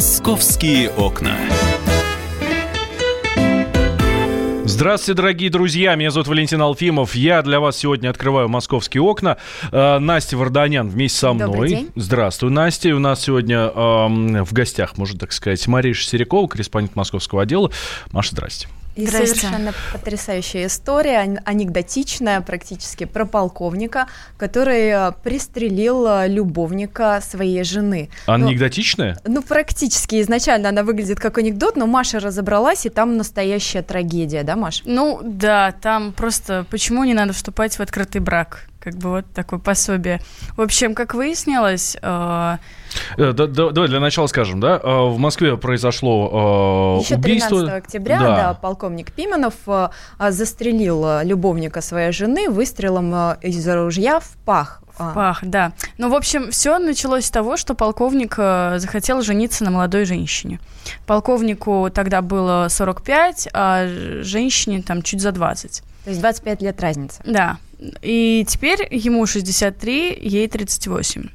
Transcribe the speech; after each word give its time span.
Московские 0.00 0.88
окна. 0.92 1.36
Здравствуйте, 4.64 5.14
дорогие 5.14 5.50
друзья. 5.50 5.94
Меня 5.94 6.10
зовут 6.10 6.26
Валентин 6.26 6.62
Алфимов. 6.62 7.14
Я 7.14 7.42
для 7.42 7.60
вас 7.60 7.76
сегодня 7.76 8.08
открываю 8.08 8.48
московские 8.48 9.02
окна. 9.02 9.36
Э, 9.70 9.98
Настя 9.98 10.38
Варданян 10.38 10.88
вместе 10.88 11.18
со 11.18 11.34
мной. 11.34 11.46
Добрый 11.48 11.68
день. 11.68 11.90
Здравствуй, 11.96 12.50
Настя. 12.50 12.96
У 12.96 12.98
нас 12.98 13.20
сегодня 13.20 13.58
эм, 13.58 14.42
в 14.42 14.54
гостях, 14.54 14.96
можно 14.96 15.18
так 15.18 15.32
сказать, 15.32 15.68
Мария 15.68 15.92
Серикова, 15.92 16.46
корреспондент 16.48 16.96
московского 16.96 17.42
отдела. 17.42 17.70
Маша, 18.10 18.30
здрасте. 18.30 18.68
И 18.96 19.06
Здрасте. 19.06 19.36
совершенно 19.36 19.72
потрясающая 19.92 20.66
история, 20.66 21.18
ан- 21.20 21.38
анекдотичная 21.44 22.40
практически, 22.40 23.04
про 23.04 23.24
полковника, 23.24 24.06
который 24.36 24.88
э, 24.88 25.12
пристрелил 25.22 26.06
э, 26.06 26.28
любовника 26.28 27.20
своей 27.20 27.62
жены. 27.64 28.10
Ну, 28.26 28.32
Анекдотичная? 28.34 29.16
Ну, 29.24 29.42
практически. 29.42 30.20
Изначально 30.20 30.70
она 30.70 30.82
выглядит 30.82 31.20
как 31.20 31.38
анекдот, 31.38 31.76
но 31.76 31.86
Маша 31.86 32.18
разобралась, 32.20 32.84
и 32.86 32.88
там 32.88 33.16
настоящая 33.16 33.82
трагедия, 33.82 34.42
да, 34.42 34.56
Маш? 34.56 34.82
Ну 34.84 35.20
да, 35.22 35.72
там 35.80 36.12
просто 36.12 36.66
почему 36.70 37.04
не 37.04 37.14
надо 37.14 37.32
вступать 37.32 37.76
в 37.76 37.80
открытый 37.80 38.20
брак? 38.20 38.66
Как 38.80 38.94
бы 38.94 39.10
вот 39.10 39.26
такое 39.34 39.58
пособие. 39.58 40.20
В 40.56 40.62
общем, 40.62 40.94
как 40.94 41.12
выяснилось, 41.14 41.96
э, 42.00 42.56
Э, 43.18 43.32
да- 43.32 43.46
да- 43.46 43.70
давай 43.70 43.88
для 43.88 44.00
начала 44.00 44.26
скажем, 44.26 44.58
да, 44.58 44.80
э, 44.82 44.86
в 45.10 45.16
Москве 45.18 45.56
произошло 45.58 46.96
э, 46.98 47.02
Еще 47.04 47.16
13 47.18 47.52
убийство. 47.52 47.76
октября, 47.76 48.18
Да. 48.18 48.36
да. 48.36 48.54
полковник 48.54 49.12
Пименов 49.12 49.54
э, 49.66 49.88
а, 50.18 50.30
застрелил 50.30 51.20
любовника 51.22 51.82
своей 51.82 52.10
жены 52.12 52.48
выстрелом 52.50 53.34
из 53.42 53.68
ружья 53.68 54.18
в 54.18 54.30
пах. 54.44 54.82
А, 54.98 55.12
пах, 55.14 55.38
да. 55.42 55.72
Ну, 55.98 56.10
в 56.10 56.14
общем, 56.14 56.50
все 56.50 56.78
началось 56.78 57.26
с 57.26 57.30
того, 57.30 57.56
что 57.56 57.74
полковник 57.74 58.34
э, 58.38 58.74
захотел 58.78 59.22
жениться 59.22 59.62
на 59.62 59.70
молодой 59.70 60.04
женщине. 60.04 60.58
Полковнику 61.06 61.90
тогда 61.94 62.22
было 62.22 62.66
45, 62.68 63.48
а 63.52 63.86
женщине 64.22 64.82
там 64.82 65.02
чуть 65.02 65.20
за 65.20 65.32
20. 65.32 65.82
То 66.04 66.10
есть 66.10 66.20
25 66.20 66.62
лет 66.62 66.80
разницы. 66.80 67.20
Да. 67.24 67.58
И 68.02 68.44
теперь 68.48 68.86
ему 68.90 69.26
63, 69.26 70.18
ей 70.20 70.48
38. 70.48 71.28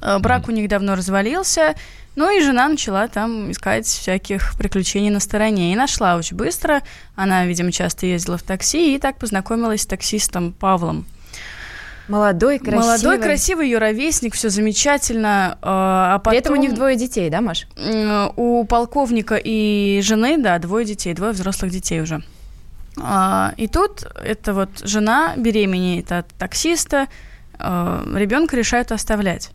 Э, 0.00 0.18
Брак 0.18 0.48
у 0.48 0.52
них 0.52 0.68
давно 0.68 0.94
развалился, 0.94 1.74
ну 2.16 2.36
и 2.36 2.40
жена 2.42 2.68
начала 2.68 3.06
там 3.08 3.50
искать 3.52 3.86
всяких 3.86 4.54
приключений 4.58 5.10
на 5.10 5.20
стороне. 5.20 5.72
И 5.72 5.76
нашла 5.76 6.16
очень 6.16 6.36
быстро. 6.36 6.82
Она, 7.16 7.44
видимо, 7.46 7.70
часто 7.72 8.06
ездила 8.06 8.38
в 8.38 8.42
такси 8.42 8.94
и 8.94 8.98
так 8.98 9.18
познакомилась 9.18 9.82
с 9.82 9.86
таксистом 9.86 10.52
Павлом. 10.52 11.04
Молодой, 12.08 12.58
красивый. 12.58 12.80
Молодой, 12.86 13.18
красивый 13.20 13.66
ее 13.68 13.78
ровесник, 13.78 14.34
все 14.34 14.48
замечательно. 14.48 15.58
э, 15.60 15.66
А 15.66 16.18
При 16.24 16.38
этом 16.38 16.52
у 16.52 16.56
потом, 16.56 16.68
них 16.70 16.74
двое 16.74 16.96
детей, 16.96 17.28
да, 17.28 17.40
Маш? 17.42 17.66
м, 17.76 18.32
У 18.36 18.64
полковника 18.64 19.36
и 19.36 20.00
жены, 20.02 20.38
да, 20.38 20.58
двое 20.58 20.86
детей, 20.86 21.12
двое 21.12 21.32
взрослых 21.32 21.70
детей 21.70 22.00
уже. 22.00 22.22
А, 23.02 23.54
И 23.56 23.68
тут 23.68 24.04
эта 24.22 24.52
вот 24.54 24.70
жена 24.82 25.34
беременеет 25.36 26.12
от 26.12 26.28
таксиста, 26.38 27.06
ребенка 27.58 28.56
решают 28.56 28.92
оставлять. 28.92 29.50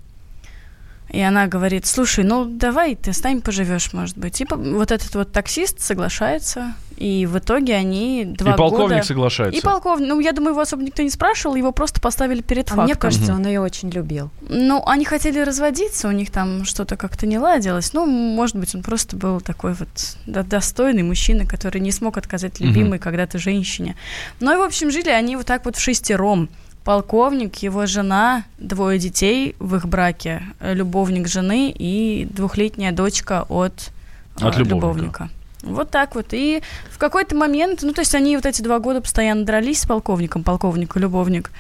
И 1.10 1.22
она 1.22 1.48
говорит, 1.48 1.86
слушай, 1.86 2.24
ну 2.24 2.46
давай 2.46 2.96
ты 2.96 3.14
с 3.14 3.24
нами 3.24 3.40
поживешь, 3.40 3.94
может 3.94 4.18
быть. 4.18 4.42
И 4.42 4.46
по- 4.46 4.56
вот 4.58 4.92
этот 4.92 5.14
вот 5.16 5.32
таксист 5.32 5.80
соглашается, 5.80 6.74
и 6.98 7.26
в 7.26 7.38
итоге 7.38 7.76
они 7.76 8.26
два 8.26 8.54
И 8.54 8.58
полковник 8.58 8.90
года... 8.98 9.04
соглашается. 9.08 9.60
И 9.60 9.62
полковник, 9.64 10.08
ну, 10.08 10.20
я 10.20 10.32
думаю, 10.32 10.52
его 10.54 10.62
особо 10.62 10.84
никто 10.84 11.02
не 11.04 11.10
спрашивал, 11.10 11.56
его 11.56 11.72
просто 11.72 12.02
поставили 12.02 12.42
перед 12.42 12.66
А 12.68 12.70
фактом. 12.70 12.86
мне 12.86 12.96
кажется, 12.96 13.32
Мгм. 13.34 13.42
он 13.42 13.48
ее 13.48 13.60
очень 13.62 13.90
любил. 13.90 14.30
Ну, 14.50 14.84
они 14.86 15.06
хотели 15.06 15.40
разводиться, 15.40 16.08
у 16.08 16.12
них 16.12 16.32
там 16.32 16.66
что-то 16.66 16.96
как-то 16.98 17.26
не 17.28 17.38
ладилось. 17.40 17.94
Ну, 17.94 18.06
может 18.06 18.56
быть, 18.56 18.74
он 18.76 18.84
просто 18.84 19.16
был 19.16 19.42
такой 19.42 19.74
вот 19.74 19.90
до- 20.26 20.44
достойный 20.44 21.04
мужчина, 21.04 21.46
который 21.46 21.82
не 21.82 21.92
смог 21.92 22.18
отказать 22.18 22.60
любимой 22.60 23.00
когда-то 23.00 23.38
женщине. 23.38 23.96
Ну 24.40 24.54
и, 24.54 24.58
в 24.58 24.62
общем, 24.62 24.92
жили 24.92 25.10
они 25.10 25.36
вот 25.36 25.46
так 25.46 25.66
вот 25.66 25.76
в 25.76 25.80
шестером. 25.80 26.50
Полковник, 26.84 27.56
его 27.64 27.86
жена, 27.86 28.44
двое 28.58 29.00
детей 29.00 29.56
в 29.60 29.76
их 29.78 29.86
браке, 29.88 30.44
э, 30.60 30.74
любовник 30.74 31.30
жены 31.30 31.72
и 31.74 32.28
двухлетняя 32.30 32.92
дочка 32.92 33.46
от, 33.48 33.92
э, 34.42 34.46
От 34.46 34.58
любовника. 34.58 35.30
Вот 35.64 35.90
так 35.90 36.16
вот. 36.16 36.28
И 36.32 36.62
в 36.92 36.98
какой-то 36.98 37.36
момент, 37.36 37.80
ну, 37.84 37.94
то 37.94 38.02
есть 38.02 38.14
они 38.16 38.36
вот 38.36 38.46
эти 38.46 38.62
два 38.62 38.80
года 38.80 39.02
постоянно 39.02 39.46
дрались 39.46 39.82
с 39.82 39.86
полковником, 39.86 40.44
полковник 40.44 40.96
и 40.96 41.00
любовник. 41.00 41.52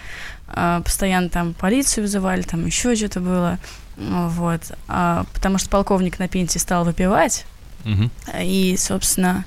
А, 0.48 0.82
постоянно 0.82 1.30
там 1.30 1.54
полицию 1.54 2.04
вызывали, 2.04 2.42
там 2.42 2.66
еще 2.66 2.96
что-то 2.96 3.22
было. 3.22 3.60
Вот. 3.98 4.62
А, 4.88 5.26
потому 5.34 5.58
что 5.58 5.70
полковник 5.70 6.20
на 6.20 6.28
пенсии 6.28 6.58
стал 6.60 6.84
выпивать. 6.84 7.46
Мгм. 7.86 8.12
И, 8.42 8.76
собственно, 8.78 9.46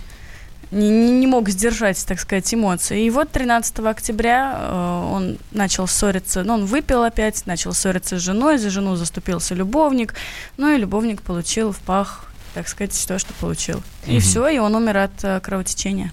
не, 0.71 0.89
не- 0.89 1.11
не 1.12 1.27
мог 1.27 1.49
сдержать, 1.49 2.05
так 2.06 2.19
сказать, 2.19 2.53
эмоции. 2.53 3.05
И 3.05 3.11
вот 3.11 3.31
13 3.31 3.78
октября 3.81 4.56
э, 4.59 5.09
он 5.12 5.39
начал 5.53 5.87
ссориться, 5.87 6.43
ну, 6.45 6.55
он 6.55 6.66
выпил 6.66 7.03
опять, 7.05 7.47
начал 7.47 7.72
ссориться 7.72 8.19
с 8.19 8.22
женой, 8.22 8.59
за 8.59 8.71
жену 8.71 8.97
заступился 8.97 9.55
любовник, 9.55 10.15
ну, 10.56 10.75
и 10.75 10.78
любовник 10.78 11.22
получил 11.22 11.72
в 11.72 11.78
пах, 11.78 12.25
так 12.56 12.69
сказать, 12.69 13.05
то, 13.06 13.19
что 13.19 13.34
получил. 13.34 13.83
И 14.06 14.19
все, 14.19 14.49
и 14.49 14.56
он 14.56 14.75
умер 14.75 14.97
от 14.97 15.25
э, 15.25 15.41
кровотечения. 15.41 16.11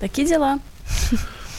Такие 0.00 0.26
дела. 0.26 0.58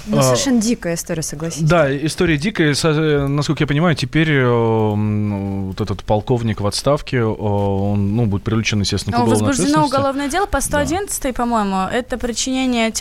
Ну, 0.08 0.18
А, 0.18 0.24
совершенно 0.24 0.60
дикая 0.60 0.96
история, 0.96 1.22
согласитесь. 1.22 1.68
Да, 1.70 1.96
история 2.06 2.38
дикая. 2.38 2.76
Э, 2.84 3.28
Насколько 3.28 3.64
я 3.64 3.68
понимаю, 3.68 3.96
теперь 3.96 4.30
э, 4.32 4.44
м, 4.44 5.68
вот 5.68 5.80
этот 5.80 6.04
полковник 6.04 6.60
в 6.60 6.68
отставке, 6.68 7.18
э, 7.18 7.24
он 7.24 8.16
ну, 8.16 8.26
будет 8.26 8.44
привлечен, 8.44 8.82
естественно, 8.82 9.16
к 9.16 9.20
Ну, 9.20 9.24
уголовной 9.26 9.48
возбуждено 9.48 9.86
уголовное 9.86 10.28
дело 10.28 10.48
по 10.48 10.60
111, 10.60 11.34
по-моему, 11.34 11.88
это 11.92 12.18
причинение 12.18 12.92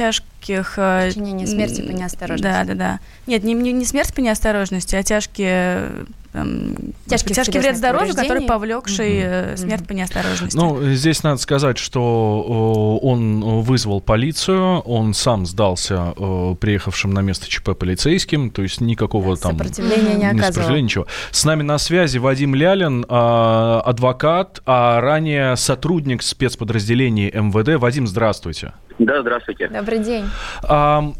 тяжких... 0.40 0.74
э, 0.78 1.06
Причинение 1.08 1.46
смерти 1.46 1.82
по 1.82 1.90
неосторожности. 1.90 2.42
Да, 2.42 2.64
да, 2.64 2.74
да. 2.74 3.00
Нет, 3.26 3.44
не, 3.44 3.54
не, 3.54 3.72
не 3.72 3.84
смерть 3.84 4.14
по 4.14 4.20
неосторожности, 4.20 4.96
а 4.96 5.02
тяжкие... 5.02 5.90
эм, 6.34 6.74
Тяжких 7.06 7.34
тяжкий 7.36 7.58
вред 7.58 7.76
здоровью, 7.76 8.14
который 8.14 8.46
повлекший 8.46 9.18
э, 9.22 9.56
смерть 9.56 9.86
по 9.86 9.92
неосторожности. 9.92 10.56
Ну, 10.56 10.82
здесь 10.92 11.22
надо 11.22 11.38
сказать, 11.38 11.78
что 11.78 12.98
э, 13.02 13.06
он 13.06 13.40
вызвал 13.62 14.00
полицию, 14.00 14.80
он 14.80 15.14
сам 15.14 15.46
сдался 15.46 16.14
э, 16.16 16.54
приехавшим 16.60 17.12
на 17.12 17.20
место 17.20 17.48
ЧП 17.48 17.70
полицейским, 17.78 18.50
то 18.50 18.62
есть 18.62 18.80
никакого 18.80 19.36
там... 19.36 19.52
Сопротивления 19.52 20.14
не 20.14 20.16
не 20.16 20.26
оказывал. 20.26 20.52
сопротивления, 20.52 20.84
ничего. 20.84 21.06
С 21.30 21.44
нами 21.44 21.62
на 21.62 21.78
связи 21.78 22.18
Вадим 22.18 22.54
Лялин, 22.54 23.04
а, 23.08 23.80
адвокат, 23.84 24.60
а 24.66 25.00
ранее 25.00 25.56
сотрудник 25.56 26.22
спецподразделений 26.22 27.30
МВД. 27.30 27.80
Вадим, 27.80 28.06
здравствуйте. 28.06 28.72
Да, 28.98 29.20
здравствуйте. 29.20 29.68
Добрый 29.68 30.00
день. 30.00 30.24
А, 30.62 31.12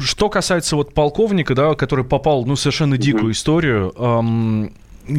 что 0.00 0.28
касается 0.28 0.76
вот 0.76 0.92
полковника, 0.92 1.54
да, 1.54 1.74
который 1.74 2.04
попал 2.04 2.44
ну, 2.44 2.56
совершенно 2.56 2.98
дикую 2.98 3.32
историю, 3.32 3.92
ам, 3.96 4.70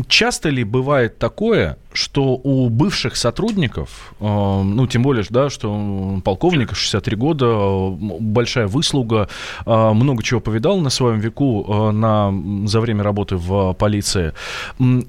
часто 0.08 0.50
ли 0.50 0.64
бывает 0.64 1.18
такое, 1.18 1.78
что 1.94 2.36
у 2.36 2.70
бывших 2.70 3.16
сотрудников, 3.16 4.14
ам, 4.20 4.76
ну, 4.76 4.88
тем 4.88 5.02
более, 5.04 5.26
да, 5.30 5.50
что 5.50 6.20
полковник, 6.24 6.76
63 6.76 7.16
года, 7.16 7.46
м, 7.46 8.18
большая 8.20 8.68
выслуга, 8.68 9.30
а, 9.66 9.94
много 9.94 10.24
чего 10.24 10.40
повидал 10.40 10.80
на 10.80 10.90
своем 10.90 11.20
веку 11.20 11.92
на, 11.92 12.34
за 12.66 12.80
время 12.80 13.04
работы 13.04 13.36
в 13.36 13.74
полиции. 13.74 14.34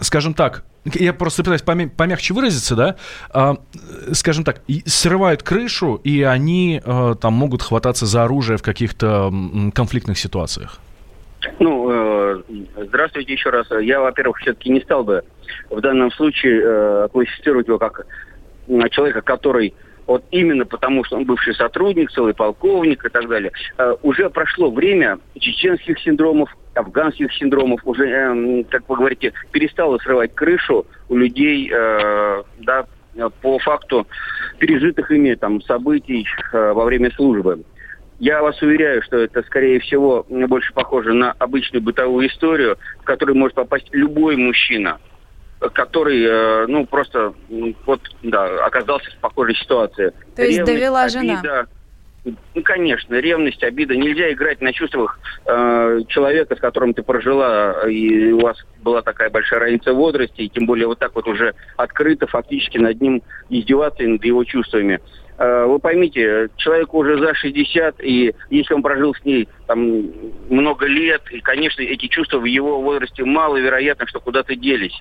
Скажем 0.00 0.34
так, 0.34 0.64
я 0.94 1.12
просто 1.12 1.42
пытаюсь 1.42 1.62
помя- 1.62 1.90
помягче 1.90 2.34
выразиться, 2.34 2.76
да, 2.76 2.96
э, 3.34 3.54
скажем 4.12 4.44
так, 4.44 4.62
срывают 4.86 5.42
крышу, 5.42 5.96
и 5.96 6.22
они 6.22 6.80
э, 6.82 7.14
там 7.20 7.34
могут 7.34 7.62
хвататься 7.62 8.06
за 8.06 8.24
оружие 8.24 8.56
в 8.56 8.62
каких-то 8.62 9.32
конфликтных 9.74 10.18
ситуациях. 10.18 10.80
Ну, 11.60 11.90
э, 11.90 12.42
здравствуйте 12.76 13.32
еще 13.32 13.50
раз. 13.50 13.68
Я, 13.80 14.00
во-первых, 14.00 14.38
все-таки 14.38 14.70
не 14.70 14.80
стал 14.80 15.04
бы 15.04 15.22
в 15.70 15.80
данном 15.80 16.10
случае 16.10 16.62
э, 16.64 17.08
классифицировать 17.12 17.68
его 17.68 17.78
как 17.78 18.06
человека, 18.90 19.22
который 19.22 19.74
вот 20.08 20.24
именно 20.30 20.64
потому, 20.64 21.04
что 21.04 21.16
он 21.16 21.26
бывший 21.26 21.54
сотрудник, 21.54 22.10
целый 22.10 22.34
полковник 22.34 23.04
и 23.04 23.08
так 23.10 23.28
далее. 23.28 23.52
Э, 23.76 23.94
уже 24.02 24.30
прошло 24.30 24.70
время 24.70 25.18
чеченских 25.38 25.98
синдромов, 26.00 26.50
афганских 26.74 27.32
синдромов, 27.34 27.82
уже, 27.84 28.08
эм, 28.08 28.64
как 28.64 28.88
вы 28.88 28.96
говорите, 28.96 29.32
перестало 29.52 29.98
срывать 29.98 30.34
крышу 30.34 30.86
у 31.08 31.16
людей, 31.16 31.70
э, 31.72 32.42
да, 32.60 32.86
по 33.42 33.58
факту 33.58 34.06
пережитых 34.58 35.10
ими 35.10 35.34
там 35.34 35.60
событий 35.62 36.26
э, 36.52 36.72
во 36.72 36.84
время 36.84 37.10
службы. 37.12 37.62
Я 38.18 38.42
вас 38.42 38.60
уверяю, 38.62 39.02
что 39.02 39.18
это, 39.18 39.42
скорее 39.44 39.78
всего, 39.80 40.26
больше 40.28 40.72
похоже 40.72 41.12
на 41.12 41.32
обычную 41.32 41.82
бытовую 41.82 42.28
историю, 42.28 42.76
в 43.00 43.04
которую 43.04 43.36
может 43.36 43.54
попасть 43.54 43.86
любой 43.92 44.36
мужчина, 44.36 44.98
который, 45.60 46.22
э, 46.24 46.66
ну, 46.66 46.84
просто, 46.86 47.32
м, 47.48 47.76
вот, 47.86 48.00
да, 48.22 48.64
оказался 48.64 49.10
в 49.12 49.16
похожей 49.18 49.54
ситуации. 49.54 50.12
То 50.34 50.42
есть 50.42 50.58
Ревность, 50.58 50.74
довела 50.74 51.08
жена. 51.08 51.38
обида, 51.38 51.66
Ну, 52.54 52.62
конечно, 52.62 53.14
ревность, 53.14 53.62
обида. 53.62 53.96
Нельзя 53.96 54.30
играть 54.32 54.60
на 54.60 54.72
чувствах 54.72 55.18
э, 55.46 56.00
человека, 56.08 56.56
с 56.56 56.58
которым 56.58 56.92
ты 56.92 57.02
прожила, 57.02 57.88
и 57.88 58.32
у 58.32 58.40
вас 58.40 58.58
была 58.82 59.00
такая 59.00 59.30
большая 59.30 59.60
разница 59.60 59.92
в 59.94 59.96
возрасте, 59.96 60.42
и 60.42 60.48
тем 60.50 60.66
более 60.66 60.88
вот 60.88 60.98
так 60.98 61.14
вот 61.14 61.26
уже 61.26 61.54
открыто 61.76 62.26
фактически 62.26 62.76
над 62.76 63.00
ним 63.00 63.22
издеваться 63.48 64.02
и 64.02 64.08
над 64.08 64.22
его 64.24 64.44
чувствами. 64.44 65.00
Э, 65.38 65.66
вы 65.66 65.78
поймите, 65.78 66.48
человеку 66.56 66.98
уже 66.98 67.16
за 67.18 67.32
60, 67.32 68.02
и 68.02 68.34
если 68.50 68.74
он 68.74 68.82
прожил 68.82 69.14
с 69.14 69.24
ней 69.24 69.48
там 69.66 70.10
много 70.50 70.86
лет, 70.86 71.22
и, 71.30 71.40
конечно, 71.40 71.80
эти 71.80 72.06
чувства 72.08 72.38
в 72.38 72.44
его 72.44 72.82
возрасте 72.82 73.24
маловероятно, 73.24 74.06
что 74.08 74.18
куда-то 74.18 74.56
делись. 74.56 75.00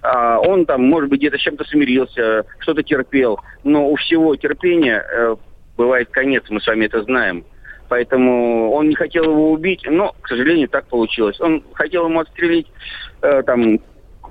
А 0.00 0.38
он 0.38 0.64
там, 0.64 0.84
может 0.84 1.10
быть, 1.10 1.20
где-то 1.20 1.36
с 1.36 1.42
чем-то 1.42 1.64
смирился, 1.64 2.46
что-то 2.60 2.82
терпел. 2.82 3.40
Но 3.62 3.88
у 3.90 3.96
всего 3.96 4.34
терпения 4.36 5.04
э, 5.06 5.36
бывает 5.76 6.08
конец, 6.10 6.44
мы 6.48 6.60
с 6.60 6.66
вами 6.66 6.86
это 6.86 7.02
знаем. 7.02 7.44
Поэтому 7.90 8.72
он 8.72 8.88
не 8.88 8.94
хотел 8.94 9.24
его 9.24 9.52
убить, 9.52 9.82
но, 9.84 10.14
к 10.22 10.28
сожалению, 10.28 10.68
так 10.68 10.86
получилось. 10.88 11.38
Он 11.40 11.62
хотел 11.74 12.06
ему 12.06 12.20
отстрелить 12.20 12.66
э, 13.20 13.42
там 13.42 13.78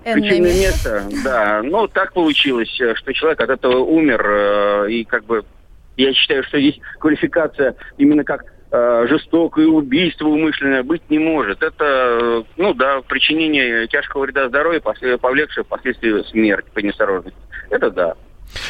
причинное 0.03 0.53
место, 0.53 1.03
да. 1.23 1.61
Но 1.63 1.87
так 1.87 2.13
получилось, 2.13 2.79
э, 2.79 2.95
что 2.95 3.13
человек 3.13 3.41
от 3.41 3.49
этого 3.49 3.77
умер. 3.77 4.25
Э, 4.25 4.91
и 4.91 5.03
как 5.03 5.25
бы 5.25 5.43
я 5.97 6.13
считаю, 6.13 6.43
что 6.43 6.59
здесь 6.59 6.79
квалификация 6.99 7.75
именно 7.97 8.23
как 8.23 8.45
э, 8.71 9.05
жестокое 9.07 9.67
убийство 9.67 10.27
умышленное 10.27 10.83
быть 10.83 11.09
не 11.09 11.19
может. 11.19 11.61
Это, 11.61 12.43
ну 12.57 12.73
да, 12.73 13.01
причинение 13.01 13.87
тяжкого 13.87 14.23
вреда 14.23 14.49
здоровью, 14.49 14.81
повлекшее 15.19 15.63
впоследствии 15.63 16.23
смерть 16.29 16.65
по 16.73 16.79
неосторожности. 16.79 17.39
Это 17.69 17.91
да. 17.91 18.15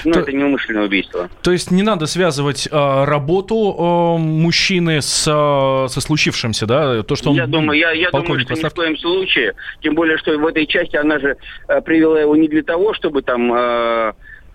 Ну, 0.06 0.14
То... 0.14 0.20
это 0.22 0.32
не 0.32 0.44
умышленное 0.44 0.86
убийство. 0.86 1.30
То 1.42 1.52
есть 1.52 1.72
не 1.72 1.84
надо 1.84 2.06
связывать 2.06 2.68
э, 2.72 3.04
работу 3.06 3.56
э, 3.56 4.18
мужчины 4.20 5.02
с, 5.02 5.28
э, 5.28 5.88
со 5.90 6.02
случившимся, 6.02 6.66
да? 6.66 7.04
То, 7.04 7.16
что 7.16 7.32
он 7.32 7.36
я 7.36 7.48
думаю, 7.48 7.80
я, 7.80 7.92
я 7.92 8.10
думаю, 8.12 8.40
что 8.42 8.54
ни 8.54 8.64
в 8.64 8.74
коем 8.74 8.98
случае. 8.98 9.54
Тем 9.82 9.96
более, 9.96 10.18
что 10.18 10.38
в 10.38 10.46
этой 10.46 10.66
части 10.66 10.96
она 10.96 11.20
же 11.20 11.38
э, 11.68 11.82
привела 11.82 12.20
его 12.20 12.36
не 12.36 12.48
для 12.48 12.64
того, 12.64 12.94
чтобы 12.94 13.22
там... 13.22 13.54
Э, 13.54 14.14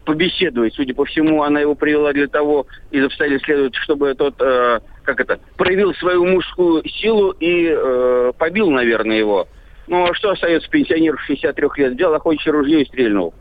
побеседовать. 0.08 0.72
Судя 0.72 0.94
по 0.94 1.04
всему, 1.04 1.42
она 1.42 1.60
его 1.60 1.74
привела 1.74 2.14
для 2.14 2.28
того, 2.28 2.66
из 2.90 3.04
обстоятельств 3.04 3.44
следует, 3.44 3.74
чтобы 3.74 4.14
тот, 4.14 4.36
э, 4.40 4.80
как 5.04 5.20
это, 5.20 5.38
проявил 5.58 5.92
свою 5.96 6.24
мужскую 6.24 6.82
силу 6.88 7.32
и 7.32 7.68
э, 7.70 8.32
побил, 8.38 8.70
наверное, 8.70 9.18
его. 9.18 9.48
Ну, 9.86 10.10
а 10.10 10.14
что 10.14 10.30
остается 10.30 10.70
пенсионеру 10.70 11.18
63 11.18 11.68
лет? 11.76 11.92
Взял 11.92 12.14
охотничье 12.14 12.52
ружье 12.52 12.82
и 12.82 12.86
стрельнул. 12.86 13.34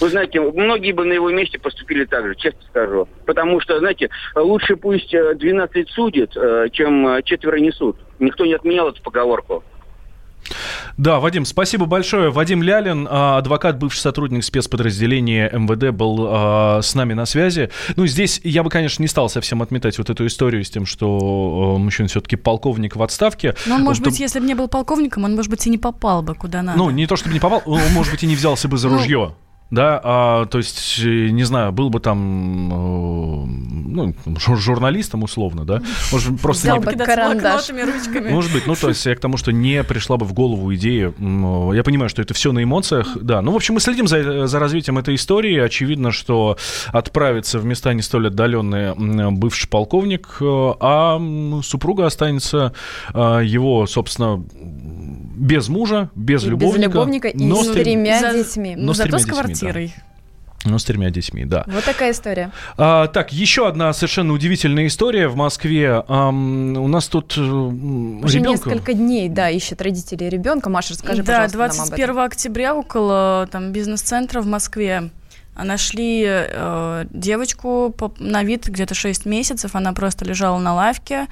Вы 0.00 0.10
знаете, 0.10 0.40
многие 0.40 0.92
бы 0.92 1.04
на 1.04 1.12
его 1.12 1.30
месте 1.30 1.58
поступили 1.58 2.04
так 2.04 2.26
же, 2.26 2.34
честно 2.34 2.60
скажу. 2.68 3.08
Потому 3.24 3.60
что, 3.60 3.78
знаете, 3.78 4.10
лучше 4.34 4.76
пусть 4.76 5.10
12 5.10 5.76
э, 5.76 5.84
судит, 5.90 6.36
э, 6.36 6.68
чем 6.72 7.06
э, 7.08 7.22
четверо 7.22 7.56
несут. 7.56 7.96
Никто 8.18 8.44
не 8.44 8.54
отменял 8.54 8.88
эту 8.88 9.02
поговорку. 9.02 9.64
Да, 10.96 11.18
Вадим, 11.18 11.44
спасибо 11.44 11.86
большое. 11.86 12.30
Вадим 12.30 12.62
Лялин, 12.62 13.08
адвокат, 13.10 13.78
бывший 13.78 13.98
сотрудник 13.98 14.44
спецподразделения 14.44 15.50
МВД, 15.50 15.90
был 15.90 16.80
с 16.82 16.94
нами 16.94 17.14
на 17.14 17.26
связи. 17.26 17.70
Ну, 17.96 18.06
здесь 18.06 18.40
я 18.44 18.62
бы, 18.62 18.70
конечно, 18.70 19.02
не 19.02 19.08
стал 19.08 19.28
совсем 19.28 19.60
отметать 19.60 19.98
вот 19.98 20.08
эту 20.08 20.24
историю 20.24 20.62
с 20.62 20.70
тем, 20.70 20.86
что 20.86 21.76
мужчина 21.80 22.08
все-таки 22.08 22.36
полковник 22.36 22.94
в 22.94 23.02
отставке. 23.02 23.56
Но, 23.66 23.78
может 23.78 24.04
быть, 24.04 24.20
если 24.20 24.38
бы 24.38 24.46
не 24.46 24.54
был 24.54 24.68
полковником, 24.68 25.24
он, 25.24 25.34
может 25.34 25.50
быть, 25.50 25.66
и 25.66 25.70
не 25.70 25.78
попал 25.78 26.22
бы 26.22 26.36
куда 26.36 26.62
надо. 26.62 26.78
Ну, 26.78 26.90
не 26.90 27.08
то, 27.08 27.16
чтобы 27.16 27.34
не 27.34 27.40
попал, 27.40 27.62
он, 27.66 27.80
может 27.92 28.12
быть, 28.12 28.22
и 28.22 28.26
не 28.28 28.36
взялся 28.36 28.68
бы 28.68 28.78
за 28.78 28.88
ну, 28.88 28.98
ружье 28.98 29.34
да, 29.70 30.00
а, 30.02 30.46
то 30.46 30.58
есть, 30.58 31.00
э, 31.00 31.28
не 31.30 31.42
знаю, 31.42 31.72
был 31.72 31.90
бы 31.90 31.98
там, 31.98 32.72
э, 32.72 33.46
ну, 33.88 34.14
журналистом 34.36 35.24
условно, 35.24 35.64
да, 35.64 35.82
может, 36.12 36.40
просто 36.40 36.68
Взял 36.68 36.78
не... 36.78 36.84
бы 36.84 36.92
карандаш. 36.92 37.68
ручками. 37.70 38.30
Может 38.30 38.52
быть, 38.52 38.66
ну, 38.66 38.76
то 38.76 38.88
есть, 38.88 39.04
я 39.06 39.16
к 39.16 39.20
тому, 39.20 39.36
что 39.36 39.50
не 39.50 39.82
пришла 39.82 40.18
бы 40.18 40.24
в 40.24 40.32
голову 40.32 40.72
идея, 40.76 41.12
я 41.18 41.82
понимаю, 41.82 42.08
что 42.08 42.22
это 42.22 42.32
все 42.32 42.52
на 42.52 42.62
эмоциях, 42.62 43.16
да, 43.20 43.42
ну, 43.42 43.52
в 43.52 43.56
общем, 43.56 43.74
мы 43.74 43.80
следим 43.80 44.06
за, 44.06 44.46
за 44.46 44.58
развитием 44.60 44.98
этой 44.98 45.16
истории, 45.16 45.58
очевидно, 45.58 46.12
что 46.12 46.56
отправится 46.92 47.58
в 47.58 47.64
места 47.64 47.92
не 47.92 48.02
столь 48.02 48.28
отдаленные 48.28 48.94
бывший 49.32 49.68
полковник, 49.68 50.36
э, 50.40 50.72
а 50.80 51.20
супруга 51.64 52.06
останется 52.06 52.72
его, 53.14 53.86
собственно, 53.86 54.44
без 55.36 55.68
мужа, 55.68 56.10
без 56.14 56.44
и 56.44 56.48
любовника. 56.48 56.78
Без 56.78 56.94
любовника 56.94 57.28
и 57.28 57.44
но 57.44 57.62
с 57.62 57.70
тремя 57.70 58.32
детьми. 58.32 58.74
Но 58.76 58.94
с 58.94 58.98
тремя 58.98 59.18
с 59.18 59.26
квартирой. 59.26 59.94
Да. 59.96 60.02
Ну, 60.64 60.78
с 60.78 60.84
тремя 60.84 61.10
детьми, 61.10 61.44
да. 61.44 61.64
Вот 61.68 61.84
такая 61.84 62.10
история. 62.10 62.50
А, 62.76 63.06
так, 63.06 63.32
еще 63.32 63.68
одна 63.68 63.92
совершенно 63.92 64.32
удивительная 64.32 64.88
история 64.88 65.28
в 65.28 65.36
Москве. 65.36 66.02
А, 66.08 66.28
у 66.30 66.88
нас 66.88 67.06
тут 67.06 67.36
Уже 67.38 68.38
ребенка... 68.38 68.70
несколько 68.70 68.94
дней, 68.94 69.28
да, 69.28 69.48
ищут 69.48 69.80
родители 69.80 70.24
ребенка. 70.24 70.68
Маша, 70.68 70.94
расскажи, 70.94 71.22
да, 71.22 71.42
пожалуйста, 71.42 71.58
21 71.58 72.06
нам 72.06 72.10
об 72.10 72.16
этом. 72.16 72.26
октября 72.26 72.74
около 72.74 73.48
там 73.52 73.70
бизнес-центра 73.70 74.40
в 74.40 74.46
Москве 74.46 75.10
Нашли 75.64 76.24
э, 76.26 77.06
девочку 77.10 77.94
по, 77.96 78.12
на 78.18 78.42
вид 78.42 78.66
где-то 78.66 78.94
6 78.94 79.24
месяцев, 79.24 79.74
она 79.74 79.94
просто 79.94 80.26
лежала 80.26 80.58
на 80.58 80.74
лавке, 80.74 81.14
э, 81.14 81.26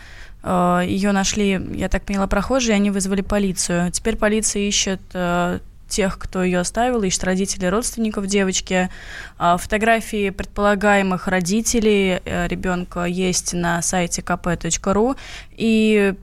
ее 0.47 1.13
нашли, 1.13 1.61
я 1.75 1.89
так 1.89 2.05
поняла, 2.05 2.27
прохожие, 2.27 2.73
и 2.73 2.77
они 2.77 2.91
вызвали 2.91 3.23
полицию. 3.23 3.91
Теперь 3.91 4.17
полиция 4.17 4.63
ищет 4.63 5.01
э, 5.15 5.61
тех, 5.89 6.19
кто 6.19 6.43
ее 6.43 6.61
оставил, 6.61 7.03
ищет 7.03 7.25
родителей, 7.25 7.69
родственников 7.69 8.27
девочки. 8.27 8.91
Э, 9.39 9.57
фотографии 9.59 10.31
предполагаемых 10.31 11.29
родителей 11.29 12.21
э, 12.25 12.49
ребенка 12.49 13.05
есть 13.05 13.55
на 13.55 13.81
сайте 13.83 14.23
kp.ru, 14.23 15.17
и 15.57 16.15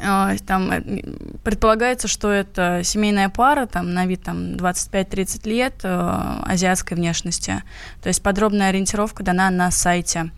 а, 0.00 0.34
там 0.46 0.70
э, 0.70 0.82
предполагается, 1.44 2.08
что 2.08 2.30
это 2.30 2.80
семейная 2.82 3.28
пара, 3.28 3.66
там 3.66 3.92
на 3.92 4.06
вид 4.06 4.22
там 4.22 4.54
25-30 4.54 5.48
лет, 5.48 5.74
э, 5.82 6.40
азиатской 6.46 6.96
внешности. 6.96 7.62
То 8.02 8.08
есть 8.08 8.22
подробная 8.22 8.70
ориентировка 8.70 9.22
дана 9.22 9.50
на 9.50 9.70
сайте. 9.70 10.30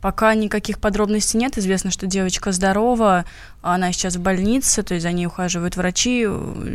Пока 0.00 0.34
никаких 0.34 0.78
подробностей 0.78 1.38
нет. 1.38 1.58
Известно, 1.58 1.90
что 1.90 2.06
девочка 2.06 2.52
здорова, 2.52 3.24
она 3.62 3.92
сейчас 3.92 4.16
в 4.16 4.20
больнице, 4.20 4.82
то 4.82 4.94
есть 4.94 5.02
за 5.02 5.12
ней 5.12 5.26
ухаживают 5.26 5.76
врачи, 5.76 6.26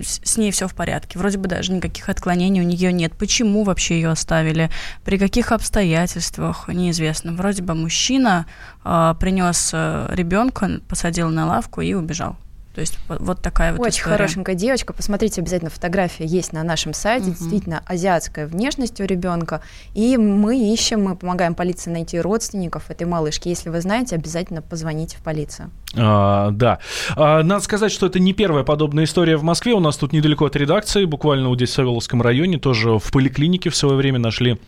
с 0.03 0.37
ней 0.37 0.51
все 0.51 0.67
в 0.67 0.75
порядке. 0.75 1.17
Вроде 1.17 1.37
бы 1.37 1.47
даже 1.47 1.71
никаких 1.71 2.07
отклонений 2.09 2.61
у 2.61 2.65
нее 2.65 2.93
нет. 2.93 3.13
Почему 3.17 3.63
вообще 3.63 3.95
ее 3.95 4.09
оставили? 4.09 4.69
При 5.03 5.17
каких 5.17 5.51
обстоятельствах? 5.51 6.67
Неизвестно. 6.67 7.33
Вроде 7.33 7.63
бы 7.63 7.73
мужчина 7.73 8.45
а, 8.83 9.15
принес 9.15 9.71
э, 9.73 10.07
ребенка, 10.11 10.79
посадил 10.87 11.29
на 11.29 11.47
лавку 11.47 11.81
и 11.81 11.93
убежал. 11.93 12.37
То 12.75 12.81
есть 12.81 12.99
вот 13.07 13.41
такая 13.41 13.71
вот 13.71 13.79
Очень 13.79 13.99
история. 13.99 14.17
хорошенькая 14.17 14.55
девочка. 14.55 14.91
Посмотрите, 14.91 15.39
обязательно 15.39 15.69
фотография 15.69 16.25
есть 16.25 16.51
на 16.51 16.61
нашем 16.61 16.93
сайте. 16.93 17.29
Угу. 17.29 17.37
Действительно, 17.39 17.81
азиатская 17.85 18.47
внешность 18.47 18.99
у 18.99 19.05
ребенка. 19.05 19.61
И 19.93 20.17
мы 20.17 20.59
ищем, 20.73 21.03
мы 21.03 21.15
помогаем 21.15 21.55
полиции 21.55 21.89
найти 21.89 22.19
родственников 22.19 22.91
этой 22.91 23.07
малышки. 23.07 23.47
Если 23.47 23.69
вы 23.69 23.79
знаете, 23.79 24.15
обязательно 24.15 24.61
позвоните 24.61 25.15
в 25.15 25.21
полицию. 25.21 25.71
А, 25.95 26.51
да. 26.51 26.79
А, 27.15 27.43
надо 27.43 27.63
сказать, 27.63 27.93
что 27.93 28.07
это 28.07 28.19
не 28.19 28.33
первая 28.33 28.65
подобная 28.65 29.05
история 29.05 29.37
в 29.37 29.43
Москве. 29.43 29.73
У 29.73 29.79
нас 29.79 29.95
тут 29.95 30.11
недалеко 30.11 30.45
от 30.45 30.57
редакции, 30.57 31.05
буквально 31.05 31.47
вот 31.47 31.55
здесь 31.55 31.69
в 31.69 31.73
Савеловском 31.73 32.21
районе, 32.21 32.59
тоже 32.59 32.99
в 32.99 33.09
поликлинике 33.11 33.69
в 33.69 33.75
свое 33.77 33.95
время 33.95 34.19
нашли 34.19 34.59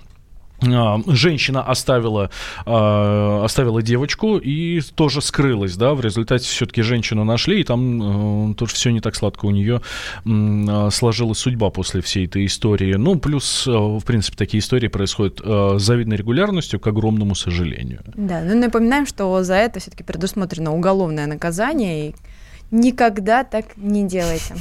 женщина 0.62 1.62
оставила, 1.64 2.30
э, 2.66 3.42
оставила 3.44 3.82
девочку 3.82 4.38
и 4.38 4.82
тоже 4.96 5.22
скрылась, 5.22 5.76
да, 5.76 5.94
в 5.94 6.02
результате 6.02 6.46
все-таки 6.46 6.82
женщину 6.82 7.24
нашли, 7.24 7.62
и 7.62 7.64
там 7.64 8.52
э, 8.52 8.56
тоже 8.56 8.74
все 8.74 8.90
не 8.92 9.00
так 9.00 9.16
сладко 9.16 9.46
у 9.46 9.52
нее 9.52 9.82
э, 10.26 10.90
сложилась 10.92 11.38
судьба 11.38 11.70
после 11.70 12.02
всей 12.02 12.26
этой 12.26 12.46
истории. 12.46 12.96
Ну, 12.96 13.18
плюс, 13.18 13.68
э, 13.68 13.72
в 13.72 14.04
принципе, 14.04 14.38
такие 14.38 14.60
истории 14.60 14.88
происходят 14.88 15.42
э, 15.44 15.76
с 15.78 15.82
завидной 15.84 16.18
регулярностью, 16.18 16.80
к 16.80 16.88
огромному 16.88 17.36
сожалению. 17.36 18.02
Да, 18.16 18.42
ну 18.42 18.60
напоминаем, 18.60 19.06
что 19.06 19.44
за 19.44 19.56
это 19.56 19.80
все-таки 19.80 20.04
предусмотрено 20.04 20.74
уголовное 20.74 21.28
наказание, 21.28 22.10
и 22.10 22.16
никогда 22.72 23.44
так 23.44 23.66
не 23.78 24.08
делайте. 24.08 24.56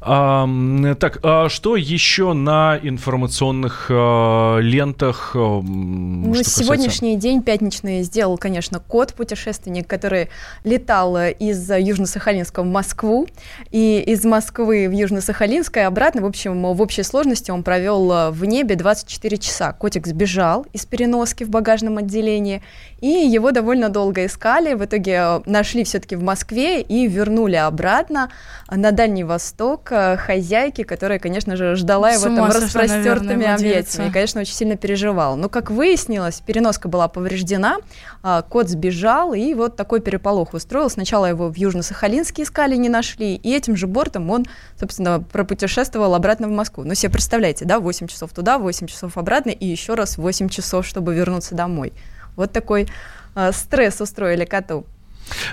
Так, 0.00 1.18
а 1.22 1.48
что 1.48 1.76
еще 1.76 2.32
на 2.32 2.78
информационных 2.82 3.86
а, 3.90 4.58
лентах? 4.58 5.32
А, 5.34 5.60
ну, 5.62 6.34
сегодняшний 6.34 7.14
касается... 7.14 7.20
день 7.20 7.42
пятничный 7.42 8.02
сделал, 8.02 8.38
конечно, 8.38 8.78
кот, 8.78 9.14
путешественник, 9.14 9.86
который 9.86 10.28
летал 10.64 11.16
из 11.16 11.70
Южно-Сахалинска 11.70 12.62
в 12.62 12.66
Москву, 12.66 13.26
и 13.70 14.02
из 14.06 14.24
Москвы 14.24 14.88
в 14.88 14.92
Южно-Сахалинск 14.92 15.76
и 15.78 15.80
обратно, 15.80 16.22
в 16.22 16.26
общем, 16.26 16.62
в 16.62 16.80
общей 16.80 17.02
сложности 17.02 17.50
он 17.50 17.62
провел 17.62 18.30
в 18.30 18.44
небе 18.44 18.76
24 18.76 19.38
часа. 19.38 19.72
Котик 19.72 20.06
сбежал 20.06 20.66
из 20.72 20.86
переноски 20.86 21.44
в 21.44 21.50
багажном 21.50 21.98
отделении, 21.98 22.62
и 23.00 23.08
его 23.08 23.52
довольно 23.52 23.88
долго 23.88 24.24
искали, 24.24 24.74
в 24.74 24.84
итоге 24.84 25.42
нашли 25.44 25.84
все-таки 25.84 26.16
в 26.16 26.22
Москве 26.22 26.80
и 26.80 27.06
вернули 27.06 27.56
обратно 27.56 28.30
на 28.70 28.90
Дальний 28.90 29.24
Восток, 29.24 29.84
к 29.84 30.16
хозяйке, 30.16 30.84
которая, 30.84 31.18
конечно 31.18 31.56
же, 31.56 31.76
ждала 31.76 32.10
его 32.10 32.24
там 32.24 32.46
распростертыми 32.46 33.46
объятиями 33.46 34.08
и, 34.08 34.12
конечно, 34.12 34.40
очень 34.40 34.54
сильно 34.54 34.76
переживала. 34.76 35.36
Но, 35.36 35.48
как 35.48 35.70
выяснилось, 35.70 36.40
переноска 36.40 36.88
была 36.88 37.08
повреждена, 37.08 37.76
а, 38.22 38.42
кот 38.42 38.68
сбежал, 38.68 39.34
и 39.34 39.54
вот 39.54 39.76
такой 39.76 40.00
переполох 40.00 40.54
устроил. 40.54 40.90
Сначала 40.90 41.26
его 41.26 41.48
в 41.48 41.56
Южно-Сахалинске 41.56 42.42
искали, 42.42 42.76
не 42.76 42.88
нашли, 42.88 43.36
и 43.36 43.54
этим 43.54 43.76
же 43.76 43.86
бортом 43.86 44.30
он, 44.30 44.46
собственно, 44.80 45.20
пропутешествовал 45.20 46.14
обратно 46.14 46.48
в 46.48 46.50
Москву. 46.50 46.84
Ну, 46.84 46.94
себе 46.94 47.12
представляете, 47.12 47.64
да, 47.64 47.78
8 47.78 48.06
часов 48.06 48.32
туда, 48.32 48.58
8 48.58 48.86
часов 48.86 49.16
обратно, 49.18 49.50
и 49.50 49.66
еще 49.66 49.94
раз 49.94 50.16
8 50.16 50.48
часов, 50.48 50.86
чтобы 50.86 51.14
вернуться 51.14 51.54
домой. 51.54 51.92
Вот 52.36 52.52
такой 52.52 52.88
э, 53.34 53.52
стресс 53.52 54.00
устроили 54.00 54.44
коту. 54.44 54.86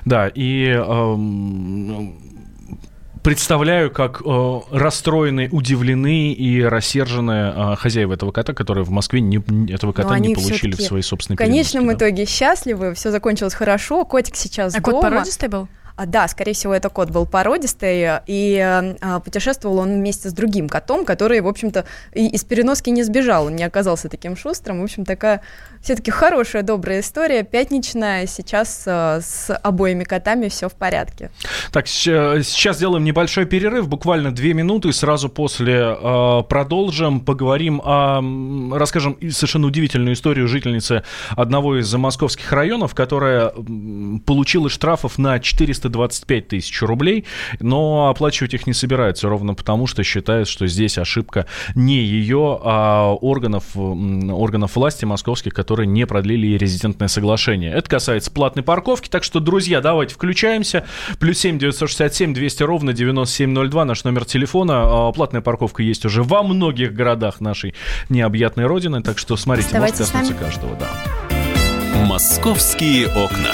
Да, 0.05 0.27
и 0.27 0.67
э, 0.67 1.15
представляю, 3.23 3.89
как 3.89 4.21
э, 4.23 4.59
расстроены, 4.71 5.49
удивлены 5.51 6.33
и 6.33 6.61
рассержены 6.61 7.53
э, 7.55 7.75
хозяева 7.77 8.13
этого 8.13 8.31
кота, 8.31 8.53
которые 8.53 8.83
в 8.83 8.91
Москве 8.91 9.21
не, 9.21 9.37
этого 9.71 9.93
кота 9.93 10.19
не 10.19 10.35
получили 10.35 10.75
в 10.75 10.81
своей 10.81 11.03
собственной 11.03 11.37
В 11.37 11.39
конечном 11.39 11.87
да. 11.87 11.93
итоге 11.93 12.25
счастливы, 12.25 12.93
все 12.93 13.11
закончилось 13.11 13.53
хорошо, 13.53 14.05
котик 14.05 14.35
сейчас 14.35 14.75
а 14.75 14.81
дома. 14.81 14.91
кот 14.91 15.01
породистый 15.01 15.49
был? 15.49 15.67
А, 15.95 16.05
да, 16.05 16.27
скорее 16.27 16.53
всего, 16.53 16.73
это 16.73 16.89
кот 16.89 17.09
был 17.09 17.25
породистый, 17.25 18.21
и 18.25 18.59
а, 18.59 19.19
путешествовал 19.19 19.79
он 19.79 19.93
вместе 19.93 20.29
с 20.29 20.33
другим 20.33 20.67
котом, 20.69 21.05
который, 21.05 21.41
в 21.41 21.47
общем-то, 21.47 21.85
из 22.13 22.43
переноски 22.43 22.89
не 22.89 23.03
сбежал, 23.03 23.45
он 23.45 23.55
не 23.55 23.63
оказался 23.63 24.09
таким 24.09 24.35
шустрым. 24.35 24.81
В 24.81 24.83
общем, 24.83 25.05
такая 25.05 25.41
все-таки 25.81 26.11
хорошая, 26.11 26.63
добрая 26.63 27.01
история, 27.01 27.43
пятничная. 27.43 28.25
Сейчас 28.25 28.83
а, 28.87 29.19
с 29.21 29.53
обоими 29.53 30.03
котами 30.03 30.47
все 30.47 30.69
в 30.69 30.73
порядке. 30.73 31.29
Так, 31.71 31.87
сейчас 31.87 32.77
сделаем 32.77 33.03
небольшой 33.03 33.45
перерыв, 33.45 33.87
буквально 33.87 34.31
две 34.31 34.53
минуты, 34.53 34.89
и 34.89 34.91
сразу 34.91 35.29
после 35.29 35.75
э, 35.75 36.43
продолжим, 36.47 37.19
поговорим 37.19 37.81
о, 37.83 38.21
расскажем 38.75 39.17
совершенно 39.31 39.67
удивительную 39.67 40.13
историю 40.13 40.47
жительницы 40.47 41.03
одного 41.31 41.79
из 41.79 41.93
московских 41.93 42.51
районов, 42.51 42.95
которая 42.95 43.53
получила 44.25 44.69
штрафов 44.69 45.17
на 45.17 45.39
400 45.39 45.82
325 45.89 46.47
тысяч 46.47 46.81
рублей, 46.81 47.25
но 47.59 48.09
оплачивать 48.09 48.53
их 48.53 48.67
не 48.67 48.73
собираются, 48.73 49.27
ровно 49.29 49.53
потому, 49.53 49.87
что 49.87 50.03
считают, 50.03 50.47
что 50.47 50.67
здесь 50.67 50.97
ошибка 50.97 51.45
не 51.75 51.97
ее, 51.97 52.59
а 52.63 53.13
органов, 53.13 53.75
органов 53.75 54.75
власти 54.75 55.05
московских, 55.05 55.53
которые 55.53 55.87
не 55.87 56.05
продлили 56.05 56.57
резидентное 56.57 57.07
соглашение. 57.07 57.71
Это 57.71 57.89
касается 57.89 58.31
платной 58.31 58.63
парковки, 58.63 59.09
так 59.09 59.23
что, 59.23 59.39
друзья, 59.39 59.81
давайте 59.81 60.15
включаемся. 60.15 60.85
Плюс 61.19 61.39
7 61.39 61.59
967 61.59 62.33
200 62.33 62.63
ровно 62.63 62.93
9702 62.93 63.85
наш 63.85 64.03
номер 64.03 64.25
телефона. 64.25 65.07
А, 65.07 65.11
платная 65.11 65.41
парковка 65.41 65.83
есть 65.83 66.05
уже 66.05 66.23
во 66.23 66.43
многих 66.43 66.93
городах 66.93 67.41
нашей 67.41 67.75
необъятной 68.09 68.65
родины, 68.65 69.01
так 69.01 69.17
что 69.17 69.35
смотрите, 69.37 69.67
Оставайтесь 69.67 69.99
может 70.13 70.13
коснуться 70.13 70.33
каждого. 70.33 70.75
Да. 70.75 70.89
Московские 72.05 73.07
окна. 73.07 73.53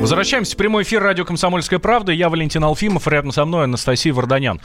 Возвращаемся 0.00 0.54
в 0.54 0.56
прямой 0.56 0.84
эфир 0.84 1.02
радио 1.02 1.26
«Комсомольская 1.26 1.78
правда». 1.78 2.10
Я 2.10 2.30
Валентин 2.30 2.64
Алфимов, 2.64 3.06
рядом 3.06 3.32
со 3.32 3.44
мной 3.44 3.64
Анастасия 3.64 4.14
Варданян. 4.14 4.58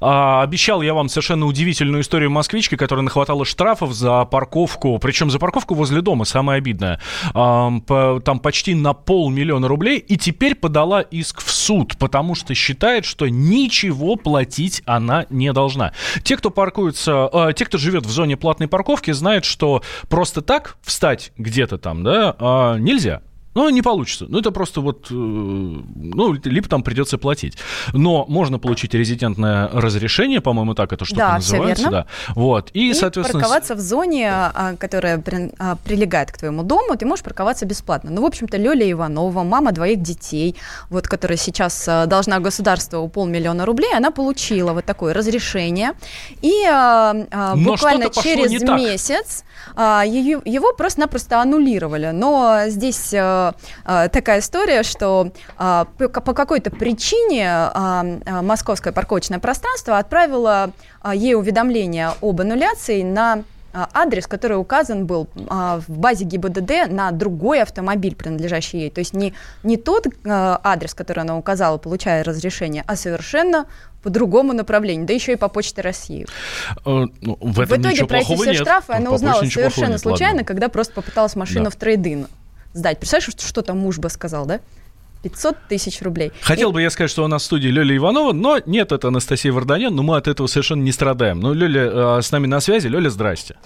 А, 0.00 0.42
обещал 0.42 0.80
я 0.80 0.94
вам 0.94 1.10
совершенно 1.10 1.44
удивительную 1.44 2.00
историю 2.00 2.30
москвички, 2.30 2.74
которая 2.74 3.04
нахватала 3.04 3.44
штрафов 3.44 3.92
за 3.92 4.24
парковку, 4.24 4.98
причем 4.98 5.30
за 5.30 5.38
парковку 5.38 5.74
возле 5.74 6.00
дома, 6.00 6.24
самое 6.24 6.56
обидное. 6.56 7.00
А, 7.34 7.70
по, 7.86 8.22
там 8.24 8.40
почти 8.40 8.74
на 8.74 8.94
полмиллиона 8.94 9.68
рублей, 9.68 9.98
и 9.98 10.16
теперь 10.16 10.54
подала 10.54 11.02
иск 11.02 11.42
в 11.42 11.50
суд, 11.50 11.98
потому 11.98 12.34
что 12.34 12.54
считает, 12.54 13.04
что 13.04 13.28
ничего 13.28 14.16
платить 14.16 14.82
она 14.86 15.26
не 15.28 15.52
должна. 15.52 15.92
Те, 16.22 16.38
кто 16.38 16.50
паркуется, 16.50 17.28
а, 17.30 17.52
те, 17.52 17.66
кто 17.66 17.76
живет 17.76 18.06
в 18.06 18.10
зоне 18.10 18.38
платной 18.38 18.68
парковки, 18.68 19.10
знают, 19.10 19.44
что 19.44 19.82
просто 20.08 20.40
так 20.40 20.78
встать 20.80 21.32
где-то 21.36 21.76
там, 21.76 22.02
да, 22.02 22.34
а, 22.38 22.78
нельзя. 22.78 23.20
Ну, 23.54 23.68
не 23.70 23.82
получится. 23.82 24.26
Ну, 24.28 24.38
это 24.38 24.50
просто 24.50 24.80
вот, 24.80 25.06
э, 25.10 25.14
ну, 25.14 26.32
либо 26.44 26.68
там 26.68 26.82
придется 26.82 27.18
платить. 27.18 27.58
Но 27.92 28.24
можно 28.28 28.58
получить 28.58 28.94
резидентное 28.94 29.68
разрешение, 29.72 30.40
по-моему, 30.40 30.74
так 30.74 30.92
это 30.92 31.04
что-то 31.04 31.20
да, 31.20 31.34
называется. 31.34 31.74
Все 31.74 31.90
верно. 31.90 32.06
Да, 32.26 32.34
вот. 32.34 32.70
И, 32.72 32.90
и 32.90 32.94
соответственно... 32.94 33.40
парковаться 33.40 33.74
в 33.74 33.80
зоне, 33.80 34.30
а, 34.30 34.76
которая 34.78 35.22
а, 35.58 35.76
прилегает 35.76 36.30
к 36.30 36.38
твоему 36.38 36.62
дому, 36.62 36.96
ты 36.96 37.06
можешь 37.06 37.24
парковаться 37.24 37.66
бесплатно. 37.66 38.10
Ну, 38.10 38.22
в 38.22 38.26
общем-то, 38.26 38.56
Лёля 38.58 38.90
Иванова, 38.92 39.42
мама 39.42 39.72
двоих 39.72 40.02
детей, 40.02 40.54
вот, 40.90 41.08
которая 41.08 41.38
сейчас 41.38 41.88
а, 41.88 42.06
должна 42.06 42.38
государству 42.40 43.08
полмиллиона 43.08 43.66
рублей, 43.66 43.90
она 43.96 44.10
получила 44.10 44.72
вот 44.72 44.84
такое 44.84 45.14
разрешение. 45.14 45.92
И 46.42 46.64
буквально 47.56 48.10
через 48.10 48.62
месяц 48.62 49.44
его 49.76 50.72
просто-напросто 50.74 51.40
аннулировали. 51.40 52.10
Но 52.12 52.62
здесь 52.68 53.12
э, 53.84 54.08
такая 54.12 54.40
история, 54.40 54.82
что 54.82 55.30
э, 55.58 55.84
по, 55.98 56.08
по 56.08 56.34
какой-то 56.34 56.70
причине 56.70 57.70
э, 57.74 58.42
московское 58.42 58.92
парковочное 58.92 59.38
пространство 59.38 59.98
отправило 59.98 60.70
э, 61.02 61.12
ей 61.14 61.34
уведомление 61.34 62.12
об 62.20 62.40
аннуляции 62.40 63.02
на 63.02 63.44
адрес, 63.72 64.26
который 64.26 64.58
указан 64.58 65.06
был 65.06 65.28
а, 65.48 65.80
в 65.86 65.98
базе 65.98 66.24
ГИБДД 66.24 66.88
на 66.90 67.10
другой 67.10 67.62
автомобиль, 67.62 68.16
принадлежащий 68.16 68.80
ей. 68.80 68.90
То 68.90 69.00
есть 69.00 69.14
не, 69.14 69.34
не 69.62 69.76
тот 69.76 70.06
а, 70.24 70.60
адрес, 70.62 70.94
который 70.94 71.20
она 71.20 71.36
указала, 71.36 71.78
получая 71.78 72.24
разрешение, 72.24 72.82
а 72.86 72.96
совершенно 72.96 73.66
по 74.02 74.10
другому 74.10 74.52
направлению, 74.52 75.06
да 75.06 75.12
еще 75.12 75.32
и 75.32 75.36
по 75.36 75.48
почте 75.48 75.82
России. 75.82 76.26
Ну, 76.84 77.10
в, 77.40 77.60
этом 77.60 77.78
в 77.78 77.80
итоге 77.82 78.06
про 78.06 78.18
эти 78.18 78.34
все 78.36 78.54
штрафы 78.54 78.92
она 78.92 79.10
узнала 79.10 79.44
совершенно 79.44 79.98
случайно, 79.98 80.34
ладно. 80.34 80.44
когда 80.44 80.68
просто 80.68 80.94
попыталась 80.94 81.34
машину 81.36 81.64
да. 81.64 81.70
в 81.70 81.76
трейдин 81.76 82.26
сдать. 82.72 82.98
Представляешь, 82.98 83.32
что, 83.32 83.46
что 83.46 83.62
там 83.62 83.78
муж 83.78 83.98
бы 83.98 84.08
сказал, 84.08 84.46
да? 84.46 84.60
500 85.22 85.56
тысяч 85.68 86.00
рублей. 86.02 86.30
Хотел 86.42 86.70
и... 86.70 86.74
бы 86.74 86.82
я 86.82 86.90
сказать, 86.90 87.10
что 87.10 87.24
у 87.24 87.28
нас 87.28 87.42
в 87.42 87.46
студии 87.46 87.68
Лёля 87.68 87.96
Иванова, 87.96 88.32
но 88.32 88.58
нет, 88.66 88.92
это 88.92 89.08
Анастасия 89.08 89.52
Варданян, 89.52 89.94
но 89.94 90.02
мы 90.02 90.16
от 90.16 90.28
этого 90.28 90.46
совершенно 90.46 90.82
не 90.82 90.92
страдаем. 90.92 91.40
Ну, 91.40 91.52
Лёля 91.52 92.18
э, 92.18 92.22
с 92.22 92.30
нами 92.30 92.46
на 92.46 92.60
связи. 92.60 92.86
Лёля, 92.88 93.10
здрасте. 93.10 93.56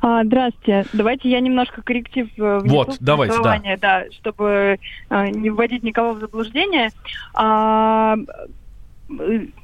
А, 0.00 0.24
здравствуйте. 0.24 0.84
Давайте 0.92 1.28
я 1.30 1.40
немножко 1.40 1.82
корректив 1.82 2.28
э, 2.38 2.58
внесу 2.58 2.74
вот, 2.74 2.96
давайте, 3.00 3.42
да. 3.42 3.60
да, 3.80 4.04
чтобы 4.12 4.78
э, 5.10 5.28
не 5.28 5.50
вводить 5.50 5.82
никого 5.82 6.12
в 6.12 6.20
заблуждение. 6.20 6.90
А, 7.34 8.16